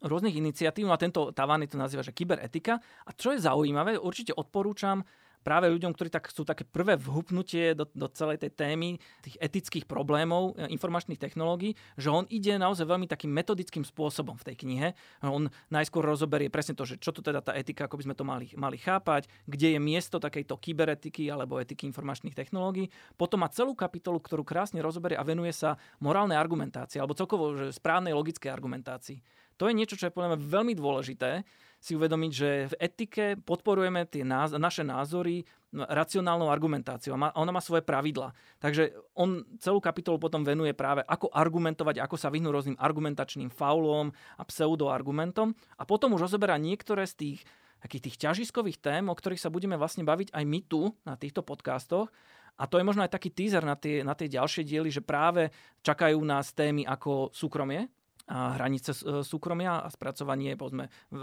[0.00, 2.80] rôznych iniciatív, no a tento Tavany to nazýva, že kyberetika.
[3.04, 5.04] A čo je zaujímavé, určite odporúčam
[5.40, 9.84] práve ľuďom, ktorí tak, sú také prvé vhupnutie do, do celej tej témy, tých etických
[9.88, 14.88] problémov e, informačných technológií, že on ide naozaj veľmi takým metodickým spôsobom v tej knihe.
[15.24, 18.24] On najskôr rozoberie presne to, že čo to teda tá etika, ako by sme to
[18.24, 22.92] mali, mali chápať, kde je miesto takejto kyberetiky alebo etiky informačných technológií.
[23.16, 27.72] Potom má celú kapitolu, ktorú krásne rozoberie a venuje sa morálnej argumentácii alebo celkovo že
[27.72, 29.18] správnej logickej argumentácii.
[29.60, 31.44] To je niečo, čo je podľa mňa veľmi dôležité,
[31.80, 37.16] si uvedomiť, že v etike podporujeme tie náz- naše názory racionálnou argumentáciou.
[37.16, 38.36] A ona má svoje pravidla.
[38.60, 44.12] Takže on celú kapitolu potom venuje práve, ako argumentovať, ako sa vyhnúť rôznym argumentačným faulom
[44.36, 45.56] a pseudoargumentom.
[45.80, 47.40] A potom už rozoberá niektoré z tých
[47.80, 51.40] takých tých ťažiskových tém, o ktorých sa budeme vlastne baviť aj my tu, na týchto
[51.40, 52.12] podcastoch.
[52.60, 55.48] A to je možno aj taký teaser na tie, na tie ďalšie diely, že práve
[55.80, 57.88] čakajú nás témy ako súkromie,
[58.30, 61.18] hranice e, súkromia a spracovanie, povedzme, e,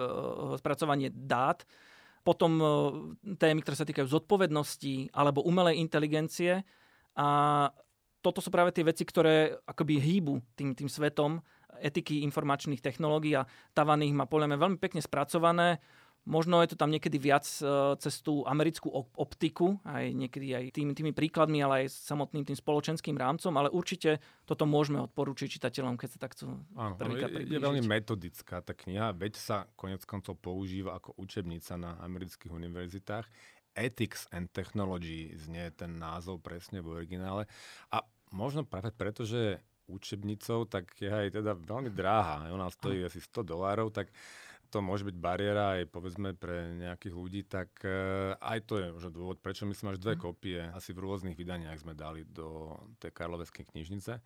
[0.59, 1.63] spracovanie dát.
[2.21, 2.65] Potom e,
[3.39, 6.67] témy, ktoré sa týkajú zodpovednosti alebo umelej inteligencie.
[7.17, 7.27] A
[8.19, 11.39] toto sú práve tie veci, ktoré akoby hýbu tým, tým svetom
[11.79, 15.77] etiky informačných technológií a Tavaných má podľa mňa veľmi pekne spracované.
[16.27, 20.91] Možno je to tam niekedy viac e, cez tú americkú optiku, aj niekedy aj tými,
[20.91, 26.09] tými príkladmi, ale aj samotným tým spoločenským rámcom, ale určite toto môžeme odporúčiť čitateľom, keď
[26.11, 30.99] sa tak chcú Áno, je, je veľmi metodická tá kniha, veď sa konec koncov používa
[30.99, 33.25] ako učebnica na amerických univerzitách.
[33.77, 37.45] Ethics and Technology znie ten názov presne v originále.
[37.93, 38.01] A
[38.33, 42.51] možno práve preto, že učebnicou, tak je aj teda veľmi dráha.
[42.51, 44.11] Ona stojí asi 100 dolárov, tak
[44.67, 49.03] to môže byť bariéra aj povedzme pre nejakých ľudí, tak uh, aj to je už
[49.11, 50.21] dôvod, prečo myslím až dve mm.
[50.21, 54.19] kopie asi v rôznych vydaniach sme dali do tej Karloveskej knižnice.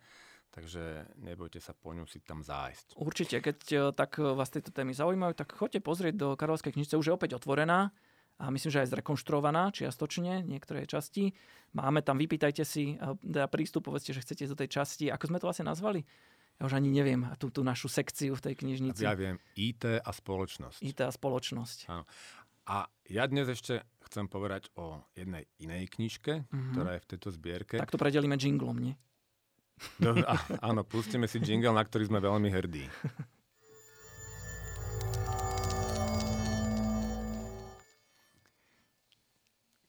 [0.52, 3.00] Takže nebojte sa po ňu si tam zájsť.
[3.00, 7.00] Určite, keď uh, tak uh, vás tieto témy zaujímajú, tak choďte pozrieť do Karlovskej knižnice,
[7.00, 7.88] už je opäť otvorená
[8.36, 11.30] a myslím, že aj zrekonštruovaná čiastočne niektoré časti.
[11.72, 15.46] Máme tam, vypýtajte si teda prístup, povedzte, že chcete do tej časti, ako sme to
[15.46, 16.02] vlastne nazvali?
[16.60, 19.02] Ja už ani neviem, tú, tú našu sekciu v tej knižnici.
[19.02, 20.80] Ja viem, IT a spoločnosť.
[20.84, 21.78] IT a spoločnosť.
[21.90, 22.04] Áno.
[22.70, 26.72] A ja dnes ešte chcem povedať o jednej inej knižke, mm-hmm.
[26.76, 27.74] ktorá je v tejto zbierke.
[27.82, 28.94] Tak to predelíme jinglom, nie?
[29.98, 30.38] No, a,
[30.70, 32.86] áno, pustíme si jingle, na ktorý sme veľmi hrdí.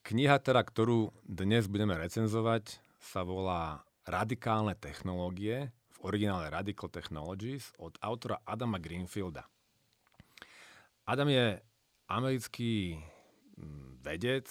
[0.04, 5.72] Kniha teda, ktorú dnes budeme recenzovať, sa volá Radikálne technológie
[6.04, 9.48] originále Radical Technologies od autora Adama Greenfielda.
[11.08, 11.60] Adam je
[12.12, 13.00] americký
[13.58, 14.48] mm, vedec,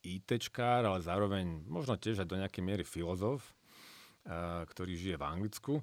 [0.00, 3.52] ITčkár, ale zároveň možno tiež aj do nejakej miery filozof,
[4.24, 5.74] eh, ktorý žije v Anglicku.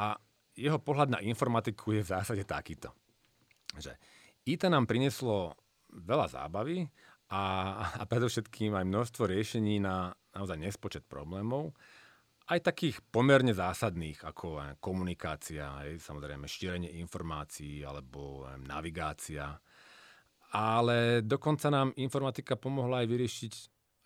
[0.00, 0.18] A
[0.58, 2.90] jeho pohľad na informatiku je v zásade takýto.
[3.78, 3.94] Že
[4.44, 5.54] IT nám prinieslo
[5.90, 6.90] veľa zábavy
[7.30, 7.42] a,
[7.94, 11.74] a predovšetkým aj množstvo riešení na naozaj nespočet problémov,
[12.50, 19.54] aj takých pomerne zásadných, ako komunikácia, aj samozrejme šírenie informácií alebo navigácia.
[20.50, 23.54] Ale dokonca nám informatika pomohla aj vyriešiť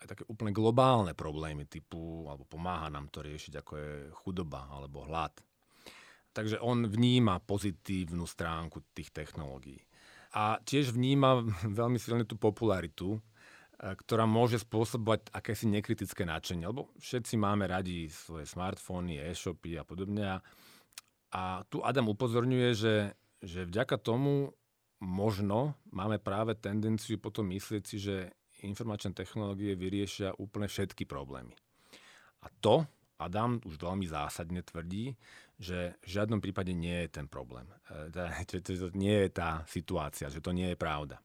[0.05, 5.09] aj také úplne globálne problémy typu, alebo pomáha nám to riešiť, ako je chudoba alebo
[5.09, 5.33] hlad.
[6.37, 9.81] Takže on vníma pozitívnu stránku tých technológií.
[10.37, 11.41] A tiež vníma
[11.81, 13.17] veľmi silne tú popularitu,
[13.85, 16.65] ktorá môže spôsobovať akési nekritické nadšenie.
[16.65, 20.41] Lebo všetci máme radi svoje smartfóny, e-shopy a podobne.
[21.35, 23.13] A tu Adam upozorňuje, že,
[23.45, 24.57] že vďaka tomu
[25.05, 28.33] možno máme práve tendenciu potom myslieť si, že
[28.65, 31.53] informačné technológie vyriešia úplne všetky problémy.
[32.41, 32.89] A to
[33.21, 35.13] Adam už veľmi zásadne tvrdí,
[35.61, 37.69] že v žiadnom prípade nie je ten problém.
[37.93, 38.11] E,
[38.51, 41.21] že to nie je tá situácia, že to nie je pravda.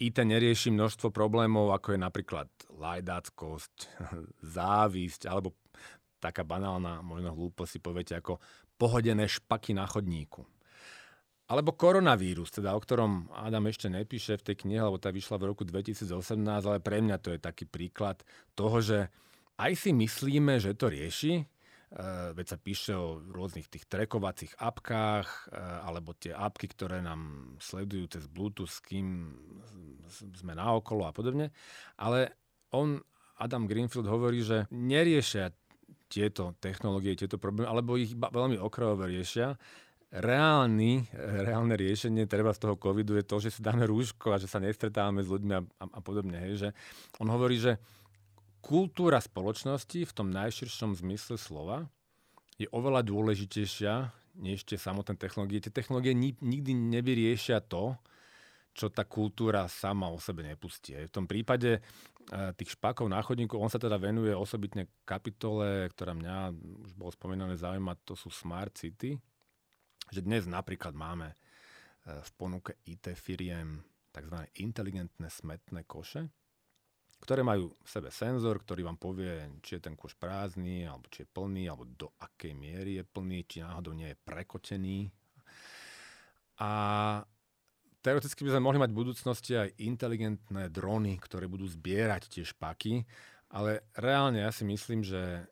[0.00, 3.76] IT nerieši množstvo problémov, ako je napríklad lajdáckosť,
[4.56, 5.52] závisť, alebo
[6.20, 8.40] taká banálna, možno hlúposť si poviete, ako
[8.80, 10.44] pohodené špaky na chodníku.
[11.50, 15.48] Alebo koronavírus, teda o ktorom Adam ešte nepíše v tej knihe, lebo tá vyšla v
[15.50, 16.06] roku 2018,
[16.46, 18.22] ale pre mňa to je taký príklad
[18.54, 19.10] toho, že
[19.58, 21.44] aj si myslíme, že to rieši,
[22.38, 28.06] veď sa píše o rôznych tých trekovacích apkách, uh, alebo tie apky, ktoré nám sledujú
[28.14, 29.34] cez Bluetooth, s kým
[30.38, 31.50] sme naokolo a podobne.
[31.98, 32.38] Ale
[32.70, 33.02] on,
[33.42, 35.50] Adam Greenfield, hovorí, že neriešia
[36.06, 39.58] tieto technológie, tieto problémy, alebo ich veľmi okrajové riešia
[40.10, 41.06] reálny,
[41.46, 44.58] reálne riešenie treba z toho covidu je to, že si dáme rúško a že sa
[44.58, 46.34] nestretávame s ľuďmi a, a, a podobne.
[46.34, 46.68] Hej, že
[47.22, 47.78] on hovorí, že
[48.60, 51.88] kultúra spoločnosti v tom najširšom zmysle slova
[52.60, 55.64] je oveľa dôležitejšia než tie samotné technológie.
[55.64, 57.96] Tie technológie nikdy nevyriešia to,
[58.70, 60.94] čo tá kultúra sama o sebe nepustí.
[60.94, 61.80] V tom prípade e,
[62.54, 66.54] tých špakov na chodníku, on sa teda venuje osobitne kapitole, ktorá mňa
[66.86, 69.18] už bolo spomínané zaujíma, to sú Smart City,
[70.14, 71.36] že dnes napríklad máme e,
[72.22, 73.82] v ponuke IT firiem
[74.14, 74.36] tzv.
[74.62, 76.30] inteligentné smetné koše,
[77.20, 81.22] ktoré majú v sebe senzor, ktorý vám povie, či je ten koš prázdny, alebo či
[81.24, 85.12] je plný, alebo do akej miery je plný, či náhodou nie je prekotený.
[86.60, 86.70] A
[88.00, 93.04] teoreticky by sme mohli mať v budúcnosti aj inteligentné drony, ktoré budú zbierať tie špaky,
[93.52, 95.44] ale reálne ja si myslím, že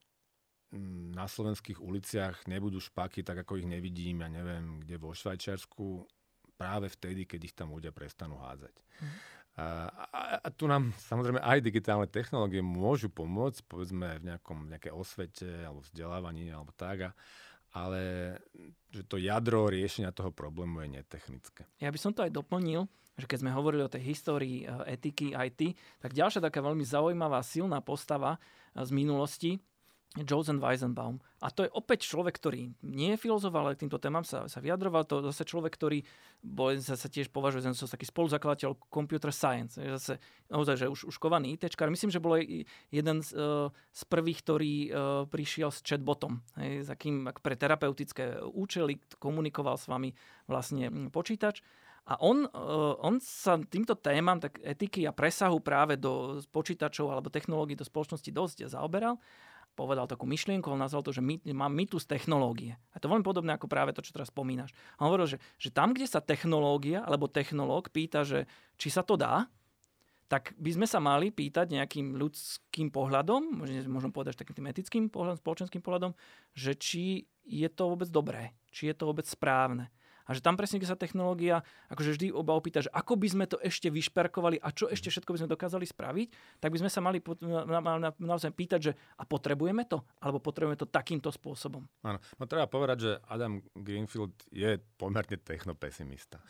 [1.17, 6.05] na slovenských uliciach nebudú špaky, tak ako ich nevidím, ja neviem, kde vo Švajčiarsku,
[6.59, 8.75] práve vtedy, keď ich tam ľudia prestanú hádzať.
[8.77, 9.09] Mm.
[9.59, 10.18] A, a,
[10.49, 15.85] a tu nám samozrejme aj digitálne technológie môžu pomôcť, povedzme v nejakom, nejakej osvete alebo
[15.85, 17.11] vzdelávaní alebo tak, a,
[17.77, 18.33] ale
[18.89, 21.69] že to jadro riešenia toho problému je netechnické.
[21.85, 22.89] Ja by som to aj doplnil,
[23.21, 27.45] že keď sme hovorili o tej histórii e, etiky IT, tak ďalšia taká veľmi zaujímavá
[27.45, 28.41] silná postava
[28.73, 29.61] e, z minulosti
[30.17, 31.21] Joseph Weizenbaum.
[31.45, 34.59] A to je opäť človek, ktorý nie je filozof, ale k týmto témam sa, sa
[34.59, 35.05] vyjadroval.
[35.05, 36.01] To zase človek, ktorý
[36.41, 39.77] bol, sa, sa tiež považuje za taký spoluzakladateľ computer science.
[39.77, 40.17] Je zase
[40.49, 41.93] naozaj, že už, už kovaný ITčkár.
[41.93, 42.41] Myslím, že bol
[42.89, 44.91] jeden z, uh, z prvých, ktorý uh,
[45.29, 46.41] prišiel s chatbotom.
[46.57, 50.17] Hej, za kým pre terapeutické účely komunikoval s vami
[50.49, 51.61] vlastne počítač.
[52.09, 57.29] A on, uh, on sa týmto témam tak etiky a presahu práve do počítačov alebo
[57.29, 59.21] technológií do spoločnosti dosť zaoberal
[59.79, 62.75] povedal takú myšlienku, on nazval to, že my, má mytus technológie.
[62.91, 64.75] A to veľmi podobné ako práve to, čo teraz spomínaš.
[64.99, 69.07] A on hovoril, že, že tam, kde sa technológia alebo technológ pýta, že či sa
[69.07, 69.47] to dá,
[70.29, 75.41] tak by sme sa mali pýtať nejakým ľudským pohľadom, možno povedať takým tým etickým pohľadom,
[75.41, 76.13] spoločenským pohľadom,
[76.53, 79.89] že či je to vôbec dobré, či je to vôbec správne.
[80.29, 83.45] A že tam presne, keď sa technológia akože vždy oba opýta, že ako by sme
[83.49, 86.29] to ešte vyšperkovali a čo ešte všetko by sme dokázali spraviť,
[86.61, 87.25] tak by sme sa mali
[88.21, 90.05] naozaj pýtať, že a potrebujeme to?
[90.21, 91.89] Alebo potrebujeme to takýmto spôsobom?
[92.05, 96.45] Áno, no treba povedať, že Adam Greenfield je pomerne technopesimista.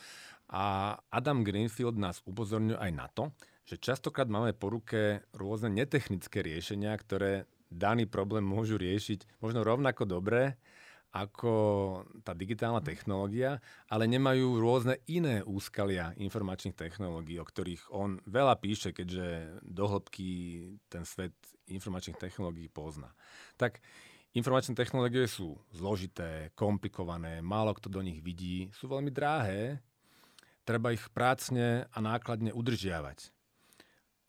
[0.50, 3.30] A Adam Greenfield nás upozorňuje aj na to,
[3.68, 10.08] že častokrát máme po ruke rôzne netechnické riešenia, ktoré daný problém môžu riešiť možno rovnako
[10.08, 10.56] dobre,
[11.08, 11.52] ako
[12.20, 18.92] tá digitálna technológia, ale nemajú rôzne iné úskalia informačných technológií, o ktorých on veľa píše,
[18.92, 20.30] keďže dohlbky
[20.92, 21.32] ten svet
[21.68, 23.12] informačných technológií pozná.
[23.56, 23.80] Tak
[24.36, 29.80] informačné technológie sú zložité, komplikované, málo kto do nich vidí, sú veľmi drahé,
[30.68, 33.32] treba ich prácne a nákladne udržiavať.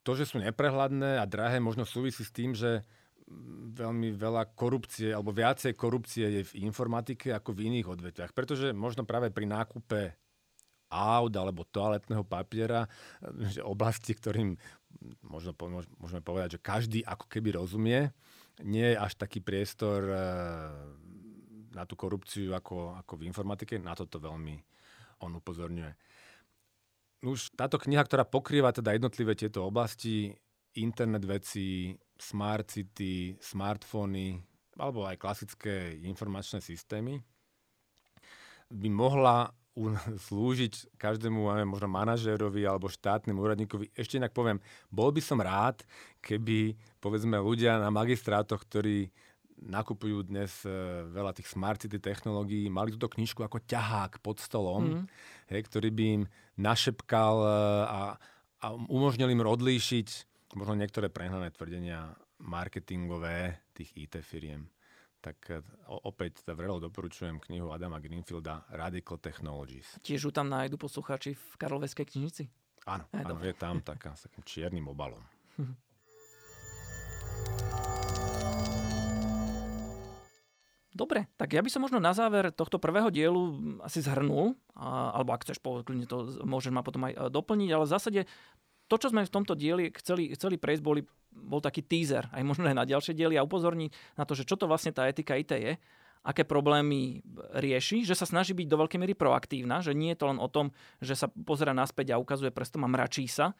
[0.08, 2.88] To, že sú neprehľadné a drahé, možno súvisí s tým, že
[3.70, 8.32] veľmi veľa korupcie, alebo viacej korupcie je v informatike ako v iných odvetviach.
[8.34, 10.18] Pretože možno práve pri nákupe
[10.90, 12.90] aut alebo toaletného papiera,
[13.46, 14.58] že oblasti, ktorým
[15.22, 15.54] možno,
[16.02, 18.10] môžeme povedať, že každý ako keby rozumie,
[18.66, 20.18] nie je až taký priestor eh,
[21.70, 23.78] na tú korupciu ako, ako v informatike.
[23.78, 24.58] Na toto veľmi
[25.22, 25.92] on upozorňuje.
[27.20, 30.32] Už táto kniha, ktorá pokrýva teda jednotlivé tieto oblasti,
[30.74, 34.38] internet veci, smart city, smartfóny,
[34.76, 37.18] alebo aj klasické informačné systémy,
[38.70, 39.50] by mohla
[40.28, 43.90] slúžiť každému možno manažérovi alebo štátnemu úradníkovi.
[43.96, 44.60] Ešte inak poviem,
[44.92, 45.82] bol by som rád,
[46.20, 49.08] keby povedzme ľudia na magistrátoch, ktorí
[49.60, 50.72] nakupujú dnes e,
[51.12, 55.04] veľa tých smart city technológií, mali túto knižku ako ťahák pod stolom, mm.
[55.52, 56.22] hej, ktorý by im
[56.56, 57.48] našepkal e,
[57.84, 58.00] a,
[58.64, 64.70] a umožnil im odlíšiť možno niektoré prehnané tvrdenia marketingové tých IT firiem
[65.20, 65.60] tak e,
[66.00, 70.00] opäť teda vrelo doporučujem knihu Adama Greenfielda Radical Technologies.
[70.00, 72.48] Tiež ju tam nájdu poslucháči v Karloveskej knižnici?
[72.88, 75.20] Áno, Aj, áno je tam taká, s takým čiernym obalom.
[80.90, 83.40] Dobre, tak ja by som možno na záver tohto prvého dielu
[83.80, 87.92] asi zhrnul, alebo ak chceš, kľudne to môžeš ma potom aj e, doplniť, ale v
[87.92, 88.20] zásade
[88.90, 92.66] to, čo sme v tomto dieli chceli, chceli prejsť, boli, bol taký teaser, aj možno
[92.66, 95.54] aj na ďalšie diely a upozorniť na to, že čo to vlastne tá etika IT
[95.54, 95.78] je,
[96.20, 97.24] aké problémy
[97.56, 100.50] rieši, že sa snaží byť do veľkej miery proaktívna, že nie je to len o
[100.50, 103.56] tom, že sa pozera naspäť a ukazuje prstom a mračí sa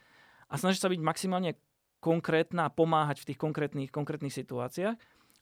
[0.51, 1.57] a snaží sa byť maximálne
[2.03, 4.97] konkrétna a pomáhať v tých konkrétnych, konkrétnych situáciách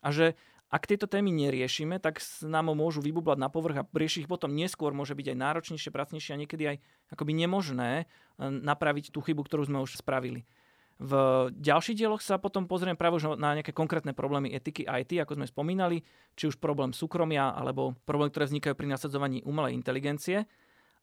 [0.04, 0.38] a že
[0.68, 4.92] ak tieto témy neriešime, tak nám môžu vybublať na povrch a riešiť ich potom neskôr
[4.92, 6.76] môže byť aj náročnejšie, pracnejšie a niekedy aj
[7.08, 8.04] akoby nemožné e,
[8.44, 10.44] napraviť tú chybu, ktorú sme už spravili.
[10.98, 11.14] V
[11.54, 16.02] ďalších dieloch sa potom pozrieme práve na nejaké konkrétne problémy etiky IT, ako sme spomínali,
[16.34, 20.50] či už problém súkromia, alebo problém, ktoré vznikajú pri nasadzovaní umelej inteligencie.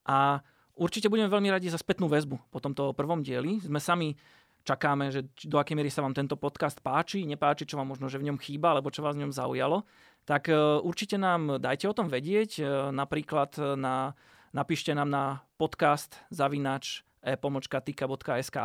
[0.03, 0.43] A
[0.76, 3.63] určite budeme veľmi radi za spätnú väzbu po tomto prvom dieli.
[3.63, 4.20] Sme sami
[4.66, 8.18] čakáme, že do akej miery sa vám tento podcast páči, nepáči, čo vám možno, že
[8.18, 9.86] v ňom chýba, alebo čo vás v ňom zaujalo,
[10.26, 12.51] tak e, určite nám dajte o tom vedieť.
[12.59, 14.18] E, napríklad e, na,
[14.51, 15.24] napíšte nám na
[15.61, 18.57] podcast zavinač e-tika.sk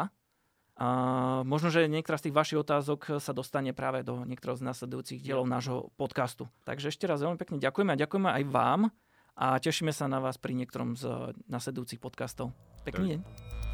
[0.81, 0.89] a
[1.45, 5.45] možno, že niektorá z tých vašich otázok sa dostane práve do niektorého z nasledujúcich dielov
[5.45, 6.49] nášho podcastu.
[6.65, 8.81] Takže ešte raz veľmi pekne ďakujeme a ďakujeme aj vám
[9.37, 12.57] a tešíme sa na vás pri niektorom z nasledujúcich podcastov.
[12.89, 13.70] Pekný deň.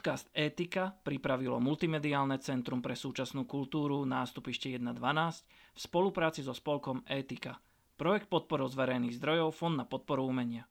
[0.00, 7.60] Podcast Etika pripravilo Multimediálne centrum pre súčasnú kultúru nástupište 1.12 v spolupráci so spolkom Etika.
[8.00, 10.64] Projekt podporou z verejných zdrojov Fond na podporu umenia.